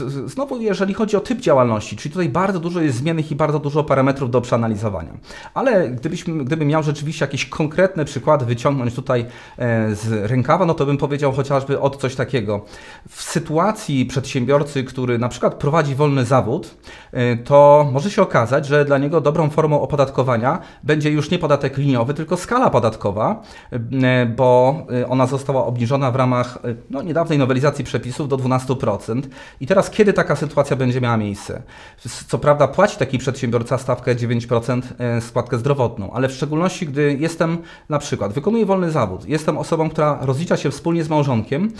y, 0.00 0.28
znowu, 0.28 0.60
jeżeli 0.60 0.94
chodzi 0.94 1.16
o 1.16 1.20
typ 1.20 1.40
działalności, 1.40 1.96
czyli 1.96 2.12
tutaj 2.12 2.28
bardzo 2.28 2.60
dużo 2.60 2.80
jest 2.80 2.96
zmiennych 2.96 3.30
i 3.30 3.36
bardzo 3.36 3.58
dużo 3.58 3.84
parametrów 3.84 4.30
do 4.30 4.40
przeanalizowania. 4.40 5.12
Ale 5.54 5.88
gdybyśmy, 5.88 6.44
gdybym 6.44 6.68
miał 6.68 6.82
rzeczywiście 6.82 7.24
jakieś 7.24 7.46
konkretne 7.46 8.04
przykłady 8.04 8.44
wyciągnąć 8.44 8.94
tutaj 8.94 9.26
z 9.92 10.30
rękawa, 10.30 10.66
no 10.66 10.74
to 10.74 10.86
bym 10.86 10.96
powiedział 10.96 11.32
chociażby 11.32 11.80
od 11.80 11.96
coś 11.96 12.14
takiego. 12.14 12.64
W 13.08 13.22
sytuacji 13.22 14.06
przedsiębiorcy, 14.06 14.84
który 14.84 15.19
na 15.20 15.28
przykład 15.28 15.54
prowadzi 15.54 15.94
wolny 15.94 16.24
zawód, 16.24 16.74
y, 17.14 17.38
to 17.44 17.88
może 17.92 18.10
się 18.10 18.22
okazać, 18.22 18.66
że 18.66 18.84
dla 18.84 18.98
niego 18.98 19.20
dobrą 19.20 19.50
formą 19.50 19.80
opodatkowania 19.80 20.58
będzie 20.82 21.10
już 21.10 21.30
nie 21.30 21.38
podatek 21.38 21.78
liniowy, 21.78 22.14
tylko 22.14 22.36
skala 22.36 22.70
podatkowa, 22.70 23.42
y, 23.72 23.78
bo 24.26 24.82
y, 24.92 25.08
ona 25.08 25.26
została 25.26 25.66
obniżona 25.66 26.10
w 26.10 26.16
ramach 26.16 26.58
no, 26.90 27.02
niedawnej 27.02 27.38
nowelizacji 27.38 27.84
przepisów 27.84 28.28
do 28.28 28.36
12%. 28.36 29.22
I 29.60 29.66
teraz 29.66 29.90
kiedy 29.90 30.12
taka 30.12 30.36
sytuacja 30.36 30.76
będzie 30.76 31.00
miała 31.00 31.16
miejsce? 31.16 31.62
Co 32.28 32.38
prawda 32.38 32.68
płaci 32.68 32.96
taki 32.96 33.18
przedsiębiorca 33.18 33.78
stawkę 33.78 34.14
9% 34.14 34.82
składkę 35.20 35.58
zdrowotną, 35.58 36.12
ale 36.12 36.28
w 36.28 36.32
szczególności 36.32 36.86
gdy 36.86 37.16
jestem 37.20 37.58
na 37.88 37.98
przykład, 37.98 38.32
wykonuję 38.32 38.66
wolny 38.66 38.90
zawód, 38.90 39.28
jestem 39.28 39.58
osobą, 39.58 39.90
która 39.90 40.18
rozlicza 40.20 40.56
się 40.56 40.70
wspólnie 40.70 41.04
z 41.04 41.08
małżonkiem 41.08 41.72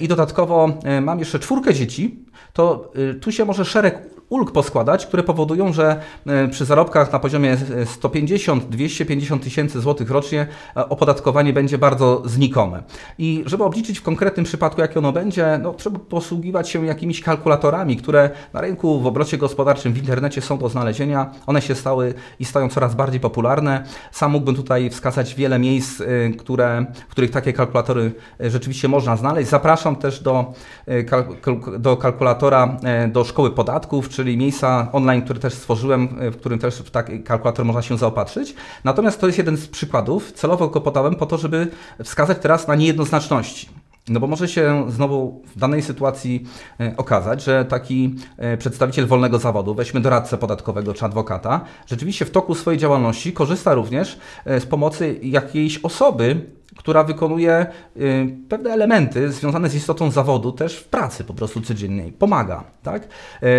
i 0.00 0.08
dodatkowo 0.08 0.68
mam 1.02 1.18
jeszcze 1.18 1.38
czwórkę 1.38 1.74
dzieci, 1.74 2.25
to 2.52 2.92
y, 2.96 3.14
tu 3.14 3.32
się 3.32 3.44
może 3.44 3.64
szereg 3.64 4.15
ulg 4.28 4.52
poskładać, 4.52 5.06
które 5.06 5.22
powodują, 5.22 5.72
że 5.72 6.00
y, 6.44 6.48
przy 6.48 6.64
zarobkach 6.64 7.12
na 7.12 7.18
poziomie 7.18 7.56
150-250 8.02 9.38
tysięcy 9.38 9.80
złotych 9.80 10.10
rocznie 10.10 10.46
e, 10.76 10.88
opodatkowanie 10.88 11.52
będzie 11.52 11.78
bardzo 11.78 12.22
znikome. 12.24 12.82
I 13.18 13.42
żeby 13.46 13.64
obliczyć 13.64 13.98
w 13.98 14.02
konkretnym 14.02 14.44
przypadku, 14.44 14.80
jakie 14.80 14.98
ono 14.98 15.12
będzie, 15.12 15.60
no, 15.62 15.74
trzeba 15.74 15.98
posługiwać 15.98 16.68
się 16.68 16.86
jakimiś 16.86 17.20
kalkulatorami, 17.20 17.96
które 17.96 18.30
na 18.52 18.60
rynku 18.60 19.00
w 19.00 19.06
obrocie 19.06 19.38
gospodarczym 19.38 19.92
w 19.92 19.98
internecie 19.98 20.42
są 20.42 20.58
do 20.58 20.68
znalezienia. 20.68 21.30
One 21.46 21.62
się 21.62 21.74
stały 21.74 22.14
i 22.40 22.44
stają 22.44 22.68
coraz 22.68 22.94
bardziej 22.94 23.20
popularne. 23.20 23.84
Sam 24.12 24.32
mógłbym 24.32 24.54
tutaj 24.54 24.90
wskazać 24.90 25.34
wiele 25.34 25.58
miejsc, 25.58 26.02
które, 26.38 26.86
w 27.08 27.10
których 27.10 27.30
takie 27.30 27.52
kalkulatory 27.52 28.12
rzeczywiście 28.40 28.88
można 28.88 29.16
znaleźć. 29.16 29.50
Zapraszam 29.50 29.96
też 29.96 30.22
do, 30.22 30.52
do 31.78 31.96
kalkulatora 31.96 32.76
do 33.08 33.24
szkoły 33.24 33.50
podatków, 33.50 34.08
czyli 34.16 34.36
miejsca 34.36 34.88
online, 34.92 35.22
które 35.22 35.40
też 35.40 35.54
stworzyłem, 35.54 36.08
e, 36.20 36.30
w 36.30 36.36
którym 36.36 36.58
też 36.58 36.74
w 36.78 36.90
taki 36.90 37.22
kalkulator 37.22 37.64
można 37.64 37.82
się 37.82 37.98
zaopatrzyć. 37.98 38.54
Natomiast 38.84 39.20
to 39.20 39.26
jest 39.26 39.38
jeden 39.38 39.56
z 39.56 39.68
przykładów. 39.68 40.32
Celowo 40.32 40.68
go 40.68 40.80
podałem 40.80 41.14
po 41.14 41.26
to, 41.26 41.38
żeby 41.38 41.68
wskazać 42.04 42.38
teraz 42.40 42.68
na 42.68 42.74
niejednoznaczności. 42.74 43.68
No 44.08 44.20
bo 44.20 44.26
może 44.26 44.48
się 44.48 44.84
znowu 44.88 45.42
w 45.56 45.58
danej 45.58 45.82
sytuacji 45.82 46.46
e, 46.80 46.94
okazać, 46.96 47.44
że 47.44 47.64
taki 47.64 48.14
e, 48.36 48.56
przedstawiciel 48.56 49.06
wolnego 49.06 49.38
zawodu, 49.38 49.74
weźmy 49.74 50.00
doradcę 50.00 50.38
podatkowego 50.38 50.94
czy 50.94 51.04
adwokata, 51.04 51.60
rzeczywiście 51.86 52.24
w 52.24 52.30
toku 52.30 52.54
swojej 52.54 52.80
działalności 52.80 53.32
korzysta 53.32 53.74
również 53.74 54.18
z 54.46 54.66
pomocy 54.66 55.18
jakiejś 55.22 55.78
osoby, 55.78 56.55
która 56.76 57.04
wykonuje 57.04 57.66
y, 57.96 58.36
pewne 58.48 58.70
elementy 58.70 59.32
związane 59.32 59.68
z 59.68 59.74
istotą 59.74 60.10
zawodu 60.10 60.52
też 60.52 60.76
w 60.76 60.84
pracy 60.84 61.24
po 61.24 61.34
prostu 61.34 61.60
codziennej. 61.60 62.12
Pomaga. 62.12 62.64
Tak? 62.82 63.02
Y, 63.04 63.08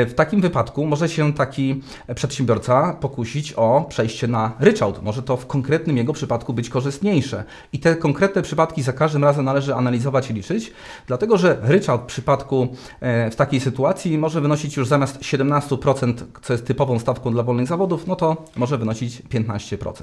w 0.06 0.14
takim 0.16 0.42
wypadku 0.42 0.86
może 0.86 1.10
się 1.10 1.34
taki 1.34 1.82
przedsiębiorca 2.16 2.94
pokusić 2.94 3.54
o 3.54 3.86
przejście 3.90 4.28
na 4.28 4.52
ryczałt. 4.60 5.04
Może 5.04 5.24
to 5.24 5.38
w 5.38 5.48
konkretnym 5.48 5.98
jego 5.98 6.14
przypadku 6.14 6.54
być 6.54 6.70
korzystniejsze. 6.70 7.44
I 7.74 7.80
te 7.80 7.96
konkretne 7.96 8.42
przypadki 8.42 8.82
za 8.82 8.94
każdym 8.94 9.24
razem 9.24 9.46
należy 9.46 9.76
analizować 9.76 10.30
i 10.30 10.34
liczyć, 10.34 10.74
dlatego 11.08 11.38
że 11.38 11.58
ryczałt 11.62 12.02
w 12.02 12.06
przypadku 12.06 12.68
y, 13.28 13.32
w 13.32 13.36
takiej 13.36 13.60
sytuacji 13.60 14.18
może 14.18 14.42
wynosić 14.42 14.78
już 14.78 14.88
zamiast 14.88 15.20
17%, 15.20 16.14
co 16.42 16.54
jest 16.54 16.66
typową 16.66 17.00
stawką 17.00 17.32
dla 17.32 17.44
wolnych 17.44 17.68
zawodów, 17.68 18.08
no 18.08 18.16
to 18.16 18.46
może 18.56 18.78
wynosić 18.78 19.22
15%. 19.22 19.94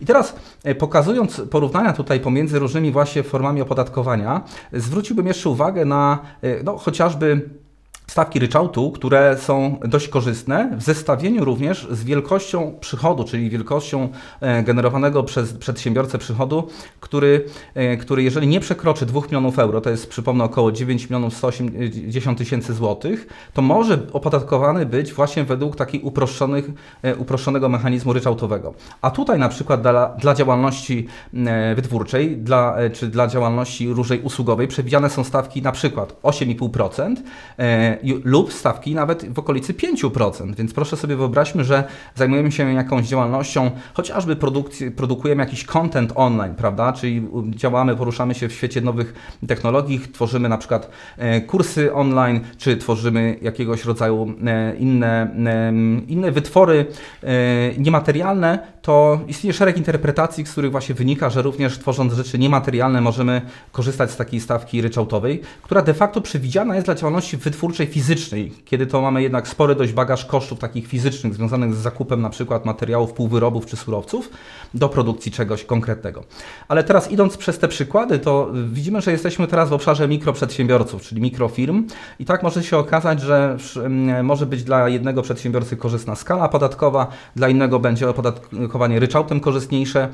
I 0.00 0.06
teraz 0.06 0.34
pokazując 0.78 1.42
porównania 1.50 1.92
tutaj 1.92 2.20
pomiędzy 2.20 2.45
między 2.46 2.58
różnymi 2.58 2.92
właśnie 2.92 3.22
formami 3.22 3.60
opodatkowania, 3.60 4.40
zwróciłbym 4.72 5.26
jeszcze 5.26 5.50
uwagę 5.50 5.84
na 5.84 6.18
e, 6.42 6.62
no, 6.62 6.78
chociażby 6.78 7.50
stawki 8.06 8.38
ryczałtu, 8.38 8.90
które 8.90 9.38
są 9.38 9.78
dość 9.84 10.08
korzystne 10.08 10.70
w 10.76 10.82
zestawieniu 10.82 11.44
również 11.44 11.88
z 11.90 12.04
wielkością 12.04 12.74
przychodu, 12.80 13.24
czyli 13.24 13.50
wielkością 13.50 14.08
e, 14.40 14.62
generowanego 14.62 15.22
przez 15.22 15.52
przedsiębiorcę 15.52 16.18
przychodu, 16.18 16.68
który, 17.00 17.44
e, 17.74 17.96
który 17.96 18.22
jeżeli 18.22 18.46
nie 18.46 18.60
przekroczy 18.60 19.06
2 19.06 19.20
milionów 19.20 19.58
euro, 19.58 19.80
to 19.80 19.90
jest 19.90 20.10
przypomnę 20.10 20.44
około 20.44 20.72
9 20.72 21.04
milionów 21.04 21.36
180 21.36 22.38
tysięcy 22.38 22.74
złotych, 22.74 23.26
to 23.52 23.62
może 23.62 23.98
opodatkowany 24.12 24.86
być 24.86 25.12
właśnie 25.12 25.44
według 25.44 25.76
takich 25.76 26.04
uproszczonych, 26.04 26.70
e, 27.02 27.16
uproszczonego 27.16 27.68
mechanizmu 27.68 28.12
ryczałtowego. 28.12 28.74
A 29.02 29.10
tutaj 29.10 29.38
na 29.38 29.48
przykład 29.48 29.82
dla, 29.82 30.08
dla 30.08 30.34
działalności 30.34 31.06
wytwórczej 31.76 32.36
dla, 32.36 32.76
czy 32.92 33.08
dla 33.08 33.28
działalności 33.28 33.88
różnej 33.88 34.20
usługowej 34.20 34.68
przewidziane 34.68 35.10
są 35.10 35.24
stawki 35.24 35.62
na 35.62 35.72
przykład 35.72 36.16
8,5%, 36.22 37.16
lub 38.24 38.52
stawki 38.52 38.94
nawet 38.94 39.34
w 39.34 39.38
okolicy 39.38 39.74
5%. 39.74 40.54
Więc 40.54 40.74
proszę 40.74 40.96
sobie 40.96 41.16
wyobraźmy, 41.16 41.64
że 41.64 41.84
zajmujemy 42.14 42.52
się 42.52 42.72
jakąś 42.72 43.06
działalnością, 43.06 43.70
chociażby 43.94 44.36
produkcji, 44.36 44.90
produkujemy 44.90 45.42
jakiś 45.42 45.64
content 45.64 46.12
online, 46.14 46.54
prawda? 46.54 46.92
Czyli 46.92 47.28
działamy, 47.50 47.96
poruszamy 47.96 48.34
się 48.34 48.48
w 48.48 48.52
świecie 48.52 48.80
nowych 48.80 49.14
technologii, 49.48 50.00
tworzymy 50.12 50.48
na 50.48 50.58
przykład 50.58 50.90
e, 51.16 51.40
kursy 51.40 51.94
online, 51.94 52.40
czy 52.58 52.76
tworzymy 52.76 53.38
jakiegoś 53.42 53.84
rodzaju 53.84 54.34
e, 54.46 54.76
inne, 54.76 55.30
inne 56.08 56.32
wytwory 56.32 56.86
e, 57.22 57.28
niematerialne, 57.78 58.75
to 58.86 59.20
istnieje 59.28 59.54
szereg 59.54 59.76
interpretacji, 59.76 60.46
z 60.46 60.52
których 60.52 60.70
właśnie 60.70 60.94
wynika, 60.94 61.30
że 61.30 61.42
również 61.42 61.78
tworząc 61.78 62.12
rzeczy 62.12 62.38
niematerialne 62.38 63.00
możemy 63.00 63.42
korzystać 63.72 64.10
z 64.10 64.16
takiej 64.16 64.40
stawki 64.40 64.82
ryczałtowej, 64.82 65.40
która 65.62 65.82
de 65.82 65.94
facto 65.94 66.20
przewidziana 66.20 66.74
jest 66.74 66.86
dla 66.86 66.94
działalności 66.94 67.36
wytwórczej 67.36 67.86
fizycznej, 67.86 68.52
kiedy 68.64 68.86
to 68.86 69.00
mamy 69.00 69.22
jednak 69.22 69.48
spory 69.48 69.74
dość 69.74 69.92
bagaż 69.92 70.24
kosztów 70.24 70.58
takich 70.58 70.86
fizycznych 70.86 71.34
związanych 71.34 71.74
z 71.74 71.78
zakupem 71.78 72.22
na 72.22 72.30
przykład 72.30 72.64
materiałów, 72.64 73.12
półwyrobów 73.12 73.66
czy 73.66 73.76
surowców 73.76 74.30
do 74.74 74.88
produkcji 74.88 75.32
czegoś 75.32 75.64
konkretnego. 75.64 76.24
Ale 76.68 76.84
teraz 76.84 77.10
idąc 77.10 77.36
przez 77.36 77.58
te 77.58 77.68
przykłady, 77.68 78.18
to 78.18 78.50
widzimy, 78.72 79.00
że 79.00 79.12
jesteśmy 79.12 79.46
teraz 79.46 79.68
w 79.68 79.72
obszarze 79.72 80.08
mikroprzedsiębiorców, 80.08 81.02
czyli 81.02 81.20
mikrofirm 81.20 81.86
i 82.18 82.24
tak 82.24 82.42
może 82.42 82.62
się 82.62 82.78
okazać, 82.78 83.20
że 83.20 83.56
może 84.22 84.46
być 84.46 84.64
dla 84.64 84.88
jednego 84.88 85.22
przedsiębiorcy 85.22 85.76
korzystna 85.76 86.14
skala 86.14 86.48
podatkowa, 86.48 87.06
dla 87.36 87.48
innego 87.48 87.78
będzie 87.78 88.08
opodatkowanie 88.76 89.00
ryczałtem 89.00 89.40
korzystniejsze. 89.40 90.08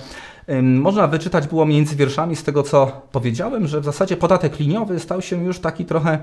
Można 0.62 1.06
wyczytać 1.06 1.48
było 1.48 1.66
między 1.66 1.96
wierszami 1.96 2.36
z 2.36 2.42
tego, 2.42 2.62
co 2.62 3.02
powiedziałem, 3.12 3.66
że 3.66 3.80
w 3.80 3.84
zasadzie 3.84 4.16
podatek 4.16 4.60
liniowy 4.60 5.00
stał 5.00 5.22
się 5.22 5.44
już 5.44 5.58
taki 5.58 5.84
trochę 5.84 6.18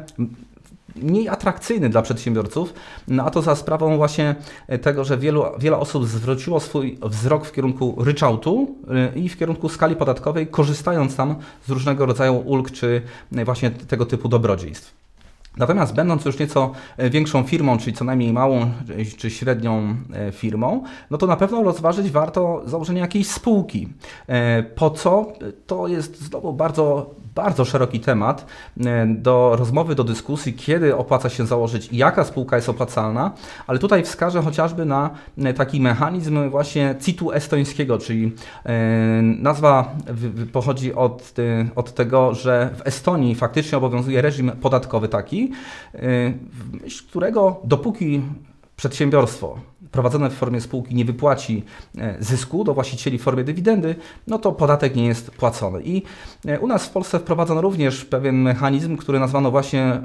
mniej 0.96 1.30
atrakcyjny 1.30 1.90
dla 1.90 2.02
przedsiębiorców, 2.02 2.74
no 3.08 3.24
a 3.26 3.30
to 3.30 3.42
za 3.42 3.56
sprawą 3.56 3.98
właśnie 3.98 4.36
tego, 4.82 5.04
że 5.04 5.18
wielu, 5.18 5.46
wiele 5.60 5.78
osób 5.78 6.06
zwróciło 6.06 6.60
swój 6.60 6.98
wzrok 7.02 7.46
w 7.46 7.52
kierunku 7.52 7.96
ryczałtu 8.04 8.76
y, 9.16 9.20
i 9.20 9.30
w 9.30 9.38
kierunku 9.38 9.70
skali 9.70 9.96
podatkowej, 9.96 10.48
korzystając 10.48 11.16
tam 11.16 11.36
z 11.68 11.70
różnego 11.70 12.06
rodzaju 12.06 12.44
ulg 12.46 12.72
czy 12.72 13.02
właśnie 13.32 13.72
tego 13.72 14.06
typu 14.06 14.30
dobrodziejstw. 14.30 14.94
Natomiast 15.60 15.94
będąc 15.94 16.26
już 16.26 16.40
nieco 16.40 16.72
e, 16.98 17.10
większą 17.10 17.44
firmą, 17.44 17.78
czyli 17.78 17.96
co 17.96 18.06
najmniej 18.06 18.34
małą 18.34 18.62
e, 18.62 18.72
czy 19.18 19.30
średnią 19.32 19.96
e, 20.14 20.32
firmą, 20.32 20.84
no 21.12 21.18
to 21.18 21.28
na 21.28 21.36
pewno 21.36 21.64
rozważyć 21.64 22.12
warto 22.12 22.62
założenie 22.66 23.02
jakiejś 23.02 23.28
spółki. 23.28 23.88
Po 24.76 24.90
co? 24.90 25.34
To 25.68 25.88
jest 25.88 26.22
znowu 26.22 26.54
bardzo 26.54 27.16
bardzo 27.44 27.66
szeroki 27.66 28.00
temat 28.00 28.46
e, 28.86 29.08
do 29.08 29.56
rozmowy, 29.56 29.96
do 29.96 30.04
dyskusji, 30.04 30.54
kiedy 30.54 30.96
opłaca 30.96 31.30
się 31.30 31.46
założyć 31.46 31.90
jaka 31.92 32.24
spółka 32.24 32.56
jest 32.56 32.70
opłacalna, 32.70 33.32
ale 33.68 33.80
tutaj 33.80 34.04
wskażę 34.04 34.42
chociażby 34.42 34.86
na 34.86 35.10
e, 35.38 35.54
taki 35.54 35.82
mechanizm 35.82 36.50
właśnie 36.50 36.96
CIT-u 37.02 37.32
estońskiego, 37.32 37.98
czyli 37.98 38.36
e, 38.66 39.22
nazwa 39.22 39.96
pochodzi 40.52 40.94
od, 40.94 41.34
od 41.76 41.94
tego, 41.94 42.34
że 42.34 42.70
w 42.78 42.88
Estonii 42.88 43.36
faktycznie 43.36 43.78
obowiązuje 43.78 44.22
reżim 44.22 44.52
podatkowy 44.52 45.08
taki, 45.08 45.52
w 45.94 46.82
myśl 46.84 47.08
którego 47.08 47.62
dopóki 47.64 48.22
przedsiębiorstwo 48.76 49.60
prowadzone 49.92 50.30
w 50.30 50.34
formie 50.34 50.62
spółki 50.62 50.96
nie 50.96 51.06
wypłaci 51.06 51.64
e, 51.98 52.16
zysku 52.20 52.64
do 52.64 52.74
właścicieli 52.74 53.18
w 53.18 53.22
formie 53.22 53.44
dywidendy, 53.44 53.96
no 54.28 54.40
to 54.40 54.52
podatek 54.52 54.96
nie 54.96 55.06
jest 55.06 55.32
płacony. 55.32 55.82
I 55.84 56.04
e, 56.48 56.60
u 56.60 56.68
nas 56.68 56.86
w 56.86 56.90
Polsce 56.90 57.20
wprowadzono 57.20 57.62
również 57.62 58.06
pewien 58.06 58.42
mechanizm, 58.42 58.98
który 58.98 59.20
nazwano 59.20 59.52
właśnie 59.52 60.02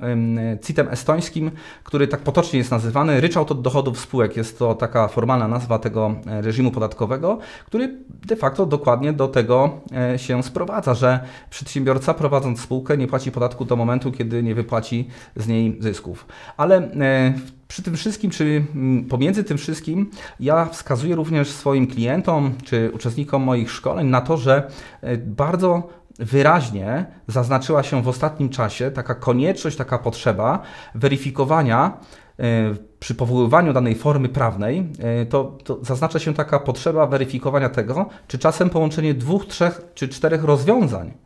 CIT-em 0.67 0.89
estońskim, 0.89 1.51
który 1.85 2.09
tak 2.09 2.21
potocznie 2.21 2.59
jest 2.59 2.71
nazywany 2.71 3.21
ryczałt 3.21 3.51
od 3.51 3.63
dochodów 3.63 3.99
spółek. 3.99 4.37
Jest 4.37 4.59
to 4.59 4.75
taka 4.75 5.09
formalna 5.09 5.49
nazwa 5.49 5.79
tego 5.79 6.15
e, 6.27 6.43
reżimu 6.43 6.71
podatkowego, 6.71 7.39
który 7.67 7.99
de 8.09 8.37
facto 8.37 8.67
dokładnie 8.67 9.13
do 9.13 9.29
tego 9.29 9.81
się 10.17 10.43
sprowadza, 10.43 10.95
że 10.95 11.21
przedsiębiorca 11.51 12.15
prowadząc 12.15 12.61
spółkę 12.61 12.97
nie 12.97 13.07
płaci 13.07 13.33
podatku 13.33 13.65
do 13.65 13.77
momentu, 13.77 14.13
kiedy 14.13 14.43
nie 14.43 14.55
wypłaci 14.55 15.09
z 15.37 15.49
niej 15.49 15.77
zysków. 15.81 16.27
Ale 16.57 16.91
w 17.64 17.64
przy 17.69 17.83
tym 17.83 17.97
wszystkim, 17.97 18.31
czy 18.31 18.65
mm, 18.75 19.05
pomiędzy 19.05 19.45
tym 19.45 19.59
wszystkim, 19.59 20.11
ja 20.41 20.65
wskazuję 20.65 21.17
również 21.17 21.51
swoim 21.51 21.87
klientom 21.87 22.55
czy 22.65 22.91
uczestnikom 22.95 23.43
moich 23.43 23.71
szkoleń 23.71 24.07
na 24.07 24.21
to, 24.21 24.37
że 24.37 24.71
e, 25.01 25.17
bardzo 25.17 25.89
wyraźnie 26.19 27.07
zaznaczyła 27.27 27.83
się 27.83 28.03
w 28.03 28.09
ostatnim 28.09 28.49
czasie 28.49 28.91
taka 28.91 29.15
konieczność, 29.15 29.77
taka 29.77 29.99
potrzeba 29.99 30.63
weryfikowania 30.95 31.99
e, 32.39 32.45
przy 33.01 33.15
powoływaniu 33.15 33.73
danej 33.73 33.95
formy 33.95 34.29
prawnej, 34.29 34.89
e, 34.99 35.27
to, 35.27 35.59
to, 35.65 35.79
zaznacza 35.83 36.19
się 36.19 36.35
taka 36.35 36.59
potrzeba 36.59 37.07
weryfikowania 37.07 37.69
tego, 37.69 38.09
czy 38.29 38.39
czasem 38.39 38.71
połączenie 38.71 39.15
dwóch, 39.15 39.47
trzech 39.47 39.81
czy 39.95 40.09
czterech 40.09 40.45
rozwiązań 40.45 41.24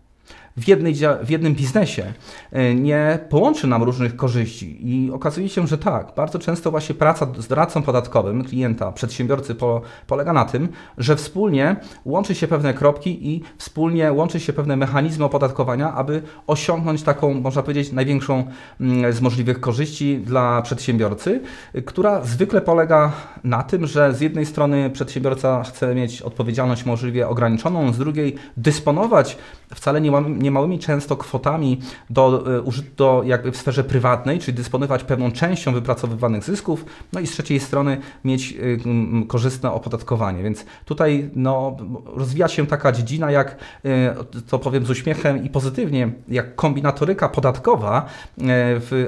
w, 0.58 0.68
jednej, 0.68 0.94
w 1.22 1.30
jednym 1.30 1.54
biznesie 1.54 2.12
e, 2.52 2.74
nie 2.74 3.18
połączy 3.28 3.66
nam 3.66 3.82
różnych 3.82 4.16
korzyści. 4.16 4.78
I 4.90 5.10
okazuje 5.10 5.48
się, 5.48 5.66
że 5.66 5.78
tak, 5.78 6.12
bardzo 6.16 6.38
często 6.38 6.70
właśnie 6.70 6.94
praca 6.94 7.26
z 7.38 7.46
doradcą 7.46 7.82
podatkowym 7.82 8.44
klienta, 8.44 8.92
przedsiębiorcy 8.92 9.54
po, 9.54 9.82
polega 10.06 10.32
na 10.32 10.44
tym, 10.44 10.68
że 10.98 11.16
wspólnie 11.16 11.76
łączy 12.04 12.34
się 12.34 12.48
pewne 12.48 12.74
kropki 12.74 13.28
i 13.28 13.42
wspólnie 13.58 14.12
łączy 14.12 14.40
się 14.40 14.52
pewne 14.52 14.76
mechanizmy 14.76 15.24
opodatkowania, 15.24 15.94
aby 15.94 16.22
osiągnąć 16.46 17.02
taką, 17.02 17.34
można 17.34 17.62
powiedzieć, 17.62 17.92
największą 17.92 18.44
mm, 18.80 19.12
z 19.12 19.20
możliwych 19.20 19.60
korzyści 19.60 20.18
dla 20.18 20.62
przedsiębiorcy, 20.62 21.40
która 21.86 22.24
zwykle 22.24 22.60
polega 22.60 23.12
na 23.44 23.62
tym, 23.62 23.86
że 23.86 24.14
z 24.14 24.20
jednej 24.20 24.46
strony 24.46 24.90
przedsiębiorca 24.90 25.62
chce 25.62 25.94
mieć 25.94 26.22
odpowiedzialność 26.22 26.84
możliwie 26.84 27.28
ograniczoną, 27.28 27.92
z 27.92 27.98
drugiej 27.98 28.34
dysponować 28.56 29.38
wcale 29.74 30.00
nie, 30.00 30.47
niemałymi 30.48 30.78
często 30.78 31.16
kwotami 31.16 31.80
do, 32.10 32.44
e, 32.58 32.62
do 32.96 33.22
jakby 33.24 33.52
w 33.52 33.56
sferze 33.56 33.84
prywatnej, 33.84 34.38
czyli 34.38 34.56
dysponować 34.56 35.04
pewną 35.04 35.32
częścią 35.32 35.72
wypracowywanych 35.72 36.44
zysków, 36.44 36.84
no 37.12 37.20
i 37.20 37.26
z 37.26 37.30
trzeciej 37.30 37.60
strony 37.60 37.98
mieć 38.24 38.52
e, 38.52 39.26
korzystne 39.26 39.72
opodatkowanie. 39.72 40.42
Więc 40.42 40.64
tutaj 40.84 41.30
no, 41.34 41.76
rozwija 42.04 42.48
się 42.48 42.66
taka 42.66 42.92
dziedzina, 42.92 43.30
jak 43.30 43.56
e, 43.84 44.14
to 44.48 44.58
powiem 44.58 44.86
z 44.86 44.90
uśmiechem 44.90 45.44
i 45.44 45.50
pozytywnie, 45.50 46.12
jak 46.28 46.54
kombinatoryka 46.54 47.28
podatkowa, 47.28 48.06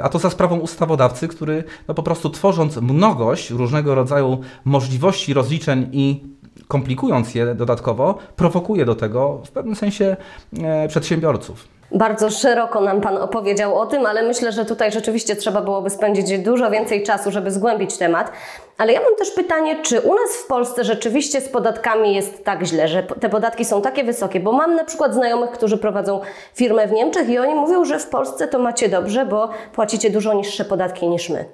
a 0.02 0.09
to 0.09 0.18
za 0.18 0.30
sprawą 0.30 0.59
ustawodawcy, 0.59 1.28
który 1.28 1.64
no, 1.88 1.94
po 1.94 2.02
prostu 2.02 2.30
tworząc 2.30 2.76
mnogość 2.76 3.50
różnego 3.50 3.94
rodzaju 3.94 4.40
możliwości 4.64 5.35
rozliczeń 5.35 5.88
i 5.92 6.30
komplikując 6.71 7.35
je 7.35 7.55
dodatkowo, 7.55 8.19
prowokuje 8.37 8.85
do 8.85 8.95
tego 8.95 9.41
w 9.45 9.50
pewnym 9.50 9.77
sensie 9.77 10.17
e, 10.62 10.89
przedsiębiorców. 10.89 11.69
Bardzo 11.93 12.31
szeroko 12.31 12.81
nam 12.81 13.00
Pan 13.00 13.17
opowiedział 13.17 13.79
o 13.79 13.87
tym, 13.87 14.07
ale 14.07 14.23
myślę, 14.23 14.53
że 14.53 14.65
tutaj 14.65 14.93
rzeczywiście 14.93 15.37
trzeba 15.37 15.61
byłoby 15.61 15.91
spędzić 15.91 16.39
dużo 16.39 16.71
więcej 16.71 17.03
czasu, 17.03 17.31
żeby 17.31 17.50
zgłębić 17.50 17.97
temat. 17.97 18.33
Ale 18.79 18.93
ja 18.93 19.00
mam 19.00 19.17
też 19.19 19.31
pytanie, 19.31 19.83
czy 19.83 20.00
u 20.00 20.15
nas 20.15 20.37
w 20.45 20.47
Polsce 20.47 20.85
rzeczywiście 20.85 21.41
z 21.41 21.49
podatkami 21.49 22.15
jest 22.15 22.45
tak 22.45 22.65
źle, 22.65 22.89
że 22.89 23.03
te 23.03 23.29
podatki 23.29 23.65
są 23.65 23.83
takie 23.83 24.05
wysokie? 24.05 24.41
Bo 24.41 24.53
mam 24.53 24.77
na 24.77 24.85
przykład 24.85 25.15
znajomych, 25.15 25.50
którzy 25.50 25.79
prowadzą 25.79 26.21
firmę 26.55 26.89
w 26.89 26.93
Niemczech 26.93 27.29
i 27.29 27.39
oni 27.39 27.55
mówią, 27.55 27.85
że 27.85 27.99
w 27.99 28.07
Polsce 28.07 28.49
to 28.49 28.59
macie 28.59 28.89
dobrze, 28.89 29.27
bo 29.27 29.49
płacicie 29.73 30.11
dużo 30.11 30.35
niższe 30.35 30.65
podatki 30.65 31.09
niż 31.09 31.29
my. 31.29 31.45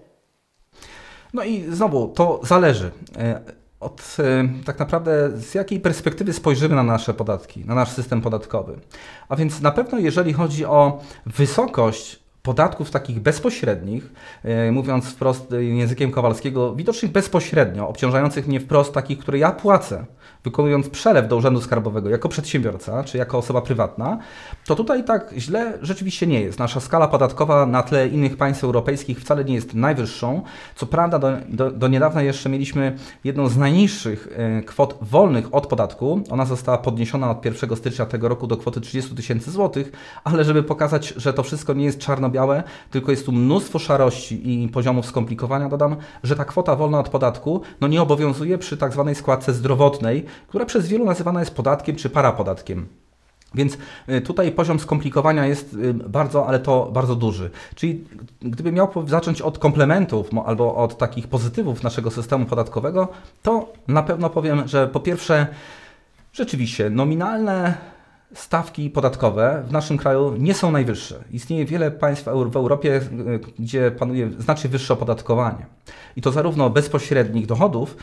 No 1.34 1.44
i 1.44 1.64
znowu, 1.70 2.08
to 2.08 2.40
zależy. 2.42 2.90
Od 3.80 4.16
e, 4.18 4.48
tak 4.64 4.78
naprawdę 4.78 5.38
z 5.38 5.54
jakiej 5.54 5.80
perspektywy 5.80 6.32
spojrzymy 6.32 6.74
na 6.74 6.82
nasze 6.82 7.14
podatki, 7.14 7.64
na 7.64 7.74
nasz 7.74 7.90
system 7.90 8.20
podatkowy. 8.22 8.80
A 9.28 9.36
więc 9.36 9.60
na 9.60 9.70
pewno 9.70 9.98
jeżeli 9.98 10.32
chodzi 10.32 10.64
o 10.64 11.00
wysokość 11.26 12.25
podatków 12.46 12.90
takich 12.90 13.20
bezpośrednich, 13.20 14.12
e, 14.44 14.72
mówiąc 14.72 15.04
wprost 15.08 15.54
językiem 15.58 16.10
Kowalskiego, 16.10 16.74
widocznych 16.74 17.12
bezpośrednio, 17.12 17.88
obciążających 17.88 18.48
mnie 18.48 18.60
wprost, 18.60 18.92
takich, 18.92 19.18
które 19.18 19.38
ja 19.38 19.52
płacę, 19.52 20.04
wykonując 20.44 20.88
przelew 20.88 21.28
do 21.28 21.36
Urzędu 21.36 21.60
Skarbowego 21.60 22.10
jako 22.10 22.28
przedsiębiorca 22.28 23.04
czy 23.04 23.18
jako 23.18 23.38
osoba 23.38 23.60
prywatna, 23.62 24.18
to 24.66 24.74
tutaj 24.74 25.04
tak 25.04 25.34
źle 25.38 25.78
rzeczywiście 25.82 26.26
nie 26.26 26.40
jest. 26.40 26.58
Nasza 26.58 26.80
skala 26.80 27.08
podatkowa 27.08 27.66
na 27.66 27.82
tle 27.82 28.08
innych 28.08 28.36
państw 28.36 28.64
europejskich 28.64 29.20
wcale 29.20 29.44
nie 29.44 29.54
jest 29.54 29.74
najwyższą. 29.74 30.42
Co 30.74 30.86
prawda 30.86 31.18
do, 31.18 31.32
do, 31.48 31.70
do 31.70 31.88
niedawna 31.88 32.22
jeszcze 32.22 32.48
mieliśmy 32.48 32.96
jedną 33.24 33.48
z 33.48 33.56
najniższych 33.56 34.28
e, 34.36 34.62
kwot 34.62 34.98
wolnych 35.02 35.54
od 35.54 35.66
podatku. 35.66 36.20
Ona 36.30 36.44
została 36.44 36.78
podniesiona 36.78 37.30
od 37.30 37.44
1 37.44 37.76
stycznia 37.76 38.06
tego 38.06 38.28
roku 38.28 38.46
do 38.46 38.56
kwoty 38.56 38.80
30 38.80 39.14
tysięcy 39.14 39.50
złotych, 39.50 39.92
ale 40.24 40.44
żeby 40.44 40.62
pokazać, 40.62 41.14
że 41.16 41.32
to 41.32 41.42
wszystko 41.42 41.74
nie 41.74 41.84
jest 41.84 41.98
czarno-białe, 42.36 42.62
tylko 42.90 43.10
jest 43.10 43.26
tu 43.26 43.32
mnóstwo 43.32 43.78
szarości 43.78 44.64
i 44.64 44.68
poziomów 44.68 45.06
skomplikowania, 45.06 45.68
dodam, 45.68 45.96
że 46.22 46.36
ta 46.36 46.44
kwota 46.44 46.76
wolna 46.76 47.00
od 47.00 47.08
podatku 47.08 47.60
no 47.80 47.88
nie 47.88 48.02
obowiązuje 48.02 48.58
przy 48.58 48.76
tak 48.76 48.92
zwanej 48.92 49.14
składce 49.14 49.52
zdrowotnej, 49.52 50.24
która 50.48 50.64
przez 50.64 50.88
wielu 50.88 51.04
nazywana 51.04 51.40
jest 51.40 51.54
podatkiem 51.54 51.96
czy 51.96 52.10
parapodatkiem. 52.10 52.86
Więc 53.54 53.78
y, 54.08 54.20
tutaj 54.20 54.52
poziom 54.52 54.78
skomplikowania 54.78 55.46
jest 55.46 55.74
y, 55.74 55.94
bardzo, 55.94 56.46
ale 56.46 56.58
to 56.58 56.90
bardzo 56.92 57.16
duży. 57.16 57.50
Czyli 57.74 58.04
gdybym 58.40 58.74
miał 58.74 58.88
zacząć 59.06 59.42
od 59.42 59.58
komplementów 59.58 60.30
albo 60.46 60.74
od 60.74 60.98
takich 60.98 61.28
pozytywów 61.28 61.82
naszego 61.82 62.10
systemu 62.10 62.46
podatkowego, 62.46 63.08
to 63.42 63.72
na 63.88 64.02
pewno 64.02 64.30
powiem, 64.30 64.68
że 64.68 64.88
po 64.88 65.00
pierwsze, 65.00 65.46
rzeczywiście 66.32 66.90
nominalne 66.90 67.74
stawki 68.34 68.90
podatkowe 68.90 69.62
w 69.66 69.72
naszym 69.72 69.98
kraju 69.98 70.34
nie 70.38 70.54
są 70.54 70.70
najwyższe. 70.70 71.24
Istnieje 71.32 71.64
wiele 71.64 71.90
państw 71.90 72.24
w 72.24 72.56
Europie, 72.56 72.96
y, 72.96 73.40
gdzie 73.58 73.90
panuje 73.90 74.30
znacznie 74.38 74.70
wyższe 74.70 74.94
opodatkowanie. 74.94 75.66
I 76.16 76.22
to 76.22 76.32
zarówno 76.32 76.70
bezpośrednich 76.70 77.46
dochodów, 77.46 77.96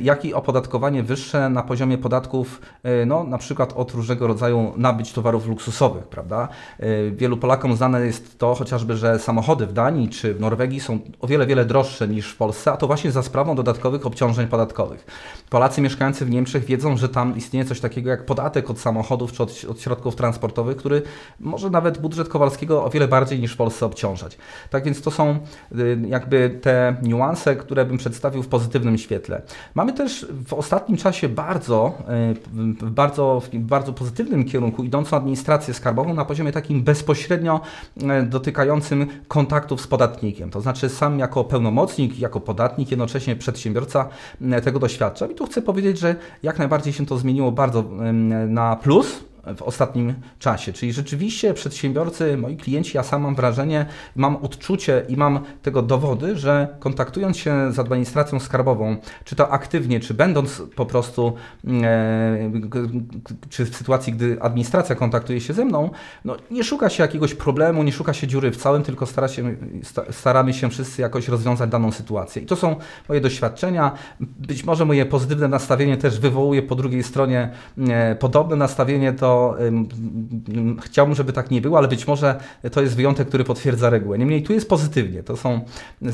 jak 0.00 0.24
i 0.24 0.34
opodatkowanie 0.34 1.02
wyższe 1.02 1.50
na 1.50 1.62
poziomie 1.62 1.98
podatków, 1.98 2.60
y, 3.02 3.06
no, 3.06 3.24
na 3.24 3.38
przykład 3.38 3.72
od 3.72 3.90
różnego 3.90 4.26
rodzaju 4.26 4.72
nabyć 4.76 5.12
towarów 5.12 5.46
luksusowych, 5.46 6.06
prawda? 6.06 6.48
Y, 6.80 7.12
wielu 7.16 7.36
Polakom 7.36 7.76
znane 7.76 8.06
jest 8.06 8.38
to 8.38 8.54
chociażby, 8.54 8.96
że 8.96 9.18
samochody 9.18 9.66
w 9.66 9.72
Danii 9.72 10.08
czy 10.08 10.34
w 10.34 10.40
Norwegii 10.40 10.80
są 10.80 10.98
o 11.20 11.26
wiele, 11.26 11.46
wiele 11.46 11.64
droższe 11.64 12.08
niż 12.08 12.32
w 12.32 12.36
Polsce, 12.36 12.72
a 12.72 12.76
to 12.76 12.86
właśnie 12.86 13.12
za 13.12 13.22
sprawą 13.22 13.54
dodatkowych 13.54 14.06
obciążeń 14.06 14.46
podatkowych. 14.46 15.06
Polacy 15.50 15.80
mieszkający 15.80 16.24
w 16.24 16.30
Niemczech 16.30 16.64
wiedzą, 16.64 16.96
że 16.96 17.08
tam 17.08 17.36
istnieje 17.36 17.64
coś 17.64 17.80
takiego 17.80 18.10
jak 18.10 18.26
podatek 18.26 18.70
od 18.70 18.80
samochodów 18.80 19.32
czy 19.32 19.42
od, 19.42 19.61
od 19.64 19.80
środków 19.80 20.16
transportowych, 20.16 20.76
który 20.76 21.02
może 21.40 21.70
nawet 21.70 21.98
budżet 21.98 22.28
Kowalskiego 22.28 22.84
o 22.84 22.90
wiele 22.90 23.08
bardziej 23.08 23.40
niż 23.40 23.52
w 23.52 23.56
Polsce 23.56 23.86
obciążać. 23.86 24.38
Tak 24.70 24.84
więc 24.84 25.02
to 25.02 25.10
są 25.10 25.38
y, 25.78 25.98
jakby 26.08 26.58
te 26.62 26.96
niuanse, 27.02 27.56
które 27.56 27.84
bym 27.84 27.98
przedstawił 27.98 28.42
w 28.42 28.48
pozytywnym 28.48 28.98
świetle. 28.98 29.42
Mamy 29.74 29.92
też 29.92 30.26
w 30.46 30.54
ostatnim 30.54 30.98
czasie 30.98 31.28
bardzo, 31.28 31.92
w 32.82 32.90
bardzo, 32.90 33.42
bardzo 33.54 33.92
pozytywnym 33.92 34.44
kierunku 34.44 34.84
idącą 34.84 35.16
administrację 35.16 35.74
skarbową 35.74 36.14
na 36.14 36.24
poziomie 36.24 36.52
takim 36.52 36.82
bezpośrednio 36.82 37.60
y, 37.96 38.26
dotykającym 38.26 39.06
kontaktów 39.28 39.80
z 39.80 39.86
podatnikiem. 39.86 40.50
To 40.50 40.60
znaczy 40.60 40.88
sam 40.88 41.18
jako 41.18 41.44
pełnomocnik, 41.44 42.18
jako 42.18 42.40
podatnik, 42.40 42.90
jednocześnie 42.90 43.36
przedsiębiorca 43.36 44.08
y, 44.58 44.60
tego 44.60 44.78
doświadczam. 44.78 45.32
I 45.32 45.34
tu 45.34 45.46
chcę 45.46 45.62
powiedzieć, 45.62 45.98
że 45.98 46.16
jak 46.42 46.58
najbardziej 46.58 46.92
się 46.92 47.06
to 47.06 47.18
zmieniło 47.18 47.52
bardzo 47.52 47.84
na 48.48 48.76
plus, 48.76 49.24
w 49.56 49.62
ostatnim 49.62 50.14
czasie. 50.38 50.72
Czyli 50.72 50.92
rzeczywiście 50.92 51.54
przedsiębiorcy, 51.54 52.36
moi 52.36 52.56
klienci, 52.56 52.96
ja 52.96 53.02
sam 53.02 53.22
mam 53.22 53.34
wrażenie, 53.34 53.86
mam 54.16 54.36
odczucie 54.36 55.04
i 55.08 55.16
mam 55.16 55.40
tego 55.62 55.82
dowody, 55.82 56.36
że 56.36 56.68
kontaktując 56.78 57.36
się 57.36 57.72
z 57.72 57.78
administracją 57.78 58.40
skarbową, 58.40 58.96
czy 59.24 59.36
to 59.36 59.50
aktywnie, 59.50 60.00
czy 60.00 60.14
będąc 60.14 60.62
po 60.76 60.86
prostu, 60.86 61.32
e, 61.66 62.50
czy 63.50 63.64
w 63.64 63.76
sytuacji, 63.76 64.12
gdy 64.12 64.36
administracja 64.40 64.94
kontaktuje 64.94 65.40
się 65.40 65.52
ze 65.52 65.64
mną, 65.64 65.90
no, 66.24 66.36
nie 66.50 66.64
szuka 66.64 66.88
się 66.88 67.02
jakiegoś 67.02 67.34
problemu, 67.34 67.82
nie 67.82 67.92
szuka 67.92 68.12
się 68.12 68.26
dziury 68.26 68.50
w 68.50 68.56
całym, 68.56 68.82
tylko 68.82 69.06
stara 69.06 69.28
się, 69.28 69.56
staramy 70.10 70.54
się 70.54 70.70
wszyscy 70.70 71.02
jakoś 71.02 71.28
rozwiązać 71.28 71.70
daną 71.70 71.92
sytuację. 71.92 72.42
I 72.42 72.46
to 72.46 72.56
są 72.56 72.76
moje 73.08 73.20
doświadczenia. 73.20 73.92
Być 74.20 74.64
może 74.64 74.84
moje 74.84 75.06
pozytywne 75.06 75.48
nastawienie 75.48 75.96
też 75.96 76.20
wywołuje 76.20 76.62
po 76.62 76.74
drugiej 76.74 77.02
stronie 77.02 77.50
e, 77.88 78.16
podobne 78.16 78.56
nastawienie, 78.56 79.12
to 79.12 79.31
chciałbym, 80.82 81.14
żeby 81.14 81.32
tak 81.32 81.50
nie 81.50 81.60
było, 81.60 81.78
ale 81.78 81.88
być 81.88 82.06
może 82.06 82.40
to 82.72 82.82
jest 82.82 82.96
wyjątek, 82.96 83.28
który 83.28 83.44
potwierdza 83.44 83.90
regułę. 83.90 84.18
Niemniej 84.18 84.42
tu 84.42 84.52
jest 84.52 84.68
pozytywnie, 84.68 85.22
to 85.22 85.36
są 85.36 85.60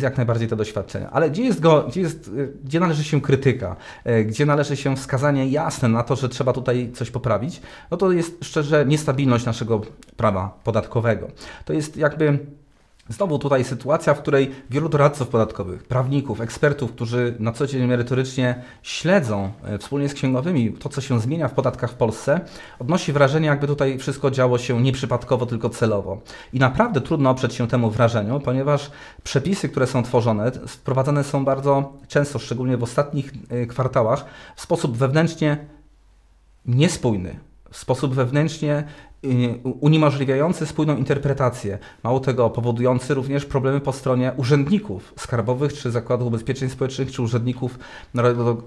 jak 0.01 0.17
najbardziej 0.17 0.49
te 0.49 0.57
doświadczenia. 0.57 1.11
Ale 1.11 1.31
gdzie, 1.31 1.43
jest 1.43 1.61
go, 1.61 1.85
gdzie, 1.89 2.01
jest, 2.01 2.31
gdzie 2.65 2.81
należy 2.81 3.05
się 3.05 3.21
krytyka, 3.21 3.77
e, 4.05 4.25
gdzie 4.25 4.47
należy 4.47 4.77
się 4.77 4.97
wskazanie 4.97 5.49
jasne 5.49 5.89
na 5.89 6.03
to, 6.03 6.17
że 6.17 6.29
trzeba 6.29 6.53
tutaj 6.53 6.91
coś 6.95 7.11
poprawić, 7.11 7.61
no 7.91 7.97
to 7.97 8.13
jest 8.13 8.45
szczerze 8.45 8.87
niestabilność 8.87 9.47
naszego 9.47 9.81
prawa 10.17 10.59
podatkowego. 10.65 11.29
To 11.65 11.73
jest 11.73 11.97
jakby 11.97 12.39
Znowu 13.09 13.39
tutaj 13.39 13.65
sytuacja, 13.65 14.15
w 14.15 14.23
której 14.23 14.51
wielu 14.71 14.89
doradców 14.89 15.29
podatkowych, 15.29 15.85
prawników, 15.85 16.41
ekspertów, 16.41 16.93
którzy 16.93 17.37
na 17.39 17.53
co 17.53 17.67
dzień 17.67 17.87
merytorycznie 17.87 18.63
śledzą 18.83 19.51
e, 19.65 19.79
wspólnie 19.79 20.09
z 20.09 20.15
księgowymi 20.15 20.73
to, 20.73 20.89
co 20.89 21.01
się 21.01 21.21
zmienia 21.21 21.49
w 21.49 21.53
podatkach 21.53 21.91
w 21.91 21.95
Polsce, 21.95 22.41
odnosi 22.79 23.13
wrażenie, 23.13 23.47
jakby 23.47 23.67
tutaj 23.67 23.99
wszystko 23.99 24.31
działo 24.31 24.59
się 24.59 24.83
nieprzypadkowo, 24.83 25.47
tylko 25.47 25.71
celowo. 25.71 26.21
I 26.53 26.59
naprawdę 26.59 27.01
trudno 27.01 27.31
oprzeć 27.31 27.55
się 27.55 27.69
temu 27.69 27.91
wrażeniu, 27.91 28.41
ponieważ 28.41 28.91
przepisy, 29.23 29.69
które 29.69 29.87
są 29.87 30.03
tworzone, 30.03 30.53
wprowadzane 30.53 31.25
są 31.25 31.45
bardzo 31.45 31.93
często, 32.09 32.39
szczególnie 32.39 32.77
w 32.77 32.83
ostatnich 32.83 33.33
e, 33.51 33.67
kwartałach, 33.67 34.25
w 34.57 34.61
sposób 34.61 34.97
wewnętrznie 34.97 35.67
niespójny, 36.67 37.41
w 37.71 37.77
sposób 37.77 38.15
wewnętrznie 38.15 38.85
uniemożliwiający 39.81 40.67
spójną 40.67 40.97
interpretację. 40.97 41.79
Mało 42.03 42.21
tego, 42.21 42.51
powodujący 42.51 43.15
również 43.15 43.45
problemy 43.45 43.81
po 43.81 43.93
stronie 43.93 44.33
urzędników 44.37 45.15
skarbowych, 45.17 45.73
czy 45.73 45.91
Zakładu 45.91 46.27
Ubezpieczeń 46.27 46.69
Społecznych, 46.69 47.13
czy 47.13 47.23
urzędników 47.23 47.79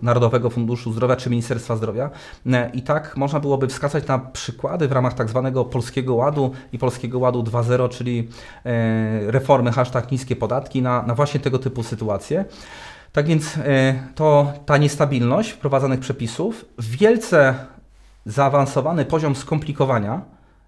Narodowego 0.01 0.49
Funduszu 0.49 0.93
Zdrowia, 0.93 1.15
czy 1.15 1.29
Ministerstwa 1.29 1.75
Zdrowia. 1.75 2.09
E, 2.45 2.71
I 2.73 2.81
tak 2.81 3.17
można 3.17 3.39
byłoby 3.39 3.67
wskazać 3.67 4.07
na 4.07 4.19
przykłady 4.19 4.87
w 4.87 4.91
ramach 4.91 5.13
tak 5.13 5.29
zwanego 5.29 5.65
Polskiego 5.65 6.15
Ładu 6.15 6.51
i 6.73 6.77
Polskiego 6.77 7.19
Ładu 7.19 7.43
2.0, 7.43 7.89
czyli 7.89 8.27
e, 8.65 9.31
reformy 9.31 9.71
hashtag 9.71 10.11
niskie 10.11 10.35
podatki, 10.35 10.81
na, 10.81 11.01
na 11.01 11.15
właśnie 11.15 11.39
tego 11.39 11.59
typu 11.59 11.83
sytuacje. 11.83 12.45
Tak 13.11 13.27
więc 13.27 13.59
to 14.15 14.53
ta 14.65 14.77
niestabilność 14.77 15.49
wprowadzanych 15.49 15.99
przepisów, 15.99 16.65
wielce 16.79 17.55
zaawansowany 18.25 19.05
poziom 19.05 19.35
skomplikowania, 19.35 20.21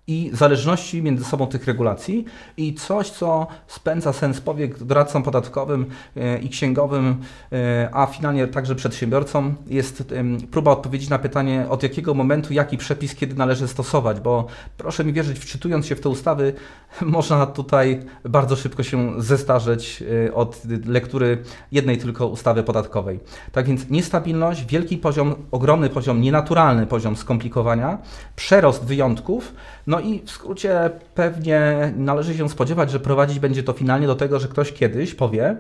i 0.08 0.30
zależności 0.34 1.02
między 1.02 1.26
sobą 1.26 1.48
tych 1.48 1.66
regulacji 1.66 2.26
i 2.58 2.74
coś, 2.74 3.10
co 3.10 3.48
spędza 3.68 4.14
sens 4.14 4.42
powiek 4.42 4.84
doradcom 4.84 5.24
podatkowym 5.24 5.86
e, 6.18 6.40
i 6.40 6.50
księgowym, 6.50 7.16
e, 7.52 7.90
a 7.94 8.06
finalnie 8.06 8.48
także 8.48 8.76
przedsiębiorcom, 8.76 9.56
jest 9.68 10.14
próba 10.52 10.72
odpowiedzi 10.72 11.10
na 11.10 11.20
pytanie, 11.20 11.66
od 11.70 11.84
jakiego 11.84 12.14
momentu, 12.14 12.54
jaki 12.54 12.78
przepis, 12.78 13.16
kiedy 13.16 13.36
należy 13.36 13.68
stosować, 13.68 14.20
bo 14.20 14.48
proszę 14.78 15.04
mi 15.04 15.14
wierzyć, 15.14 15.40
wczytując 15.40 15.86
się 15.86 15.96
w 15.96 16.02
te 16.02 16.10
ustawy, 16.10 16.54
można 17.02 17.46
tutaj 17.46 18.00
bardzo 18.24 18.56
szybko 18.56 18.84
się 18.84 19.22
zestarzeć 19.22 20.04
e, 20.28 20.34
od 20.34 20.62
lektury 20.86 21.44
jednej 21.72 21.98
tylko 21.98 22.28
ustawy 22.28 22.64
podatkowej. 22.64 23.20
Tak 23.52 23.66
więc 23.66 23.90
niestabilność, 23.90 24.66
wielki 24.66 24.98
poziom, 24.98 25.36
ogromny 25.52 25.90
poziom, 25.90 26.22
nienaturalny 26.22 26.88
poziom 26.88 27.16
skomplikowania, 27.16 27.98
przerost 28.36 28.86
wyjątków, 28.86 29.54
no 29.88 30.00
i 30.00 30.20
w 30.26 30.32
skrócie 30.32 30.90
pewnie 31.16 31.94
należy 31.98 32.38
się 32.38 32.50
spodziewać, 32.50 32.92
że 32.92 33.00
prowadzić 33.00 33.40
będzie 33.40 33.64
to 33.64 33.74
finalnie 33.74 34.08
do 34.08 34.16
tego, 34.16 34.40
że 34.40 34.48
ktoś 34.48 34.74
kiedyś 34.74 35.16
powie, 35.16 35.58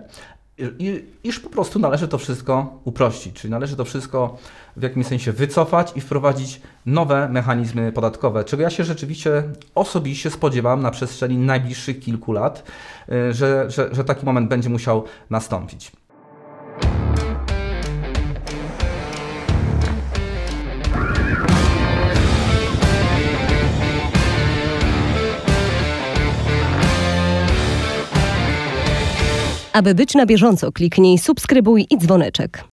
iż 1.23 1.39
po 1.39 1.49
prostu 1.49 1.79
należy 1.79 2.07
to 2.07 2.17
wszystko 2.17 2.79
uprościć, 2.83 3.35
czyli 3.35 3.51
należy 3.51 3.75
to 3.75 3.85
wszystko 3.85 4.37
w 4.77 4.83
jakimś 4.83 5.07
sensie 5.07 5.31
wycofać 5.31 5.91
i 5.95 6.01
wprowadzić 6.01 6.61
nowe 6.85 7.29
mechanizmy 7.29 7.91
podatkowe, 7.91 8.43
czego 8.43 8.63
ja 8.63 8.69
się 8.69 8.83
rzeczywiście 8.83 9.43
osobiście 9.75 10.29
spodziewam 10.29 10.81
na 10.81 10.91
przestrzeni 10.91 11.37
najbliższych 11.37 11.99
kilku 11.99 12.31
lat, 12.31 12.63
y, 13.11 13.33
że, 13.33 13.71
że, 13.71 13.89
że 13.95 14.03
taki 14.03 14.25
moment 14.25 14.49
będzie 14.49 14.69
musiał 14.69 15.03
nastąpić. 15.29 15.91
Aby 29.73 29.95
być 29.95 30.15
na 30.15 30.25
bieżąco, 30.25 30.71
kliknij 30.71 31.17
subskrybuj 31.17 31.87
i 31.89 31.97
dzwoneczek. 31.97 32.72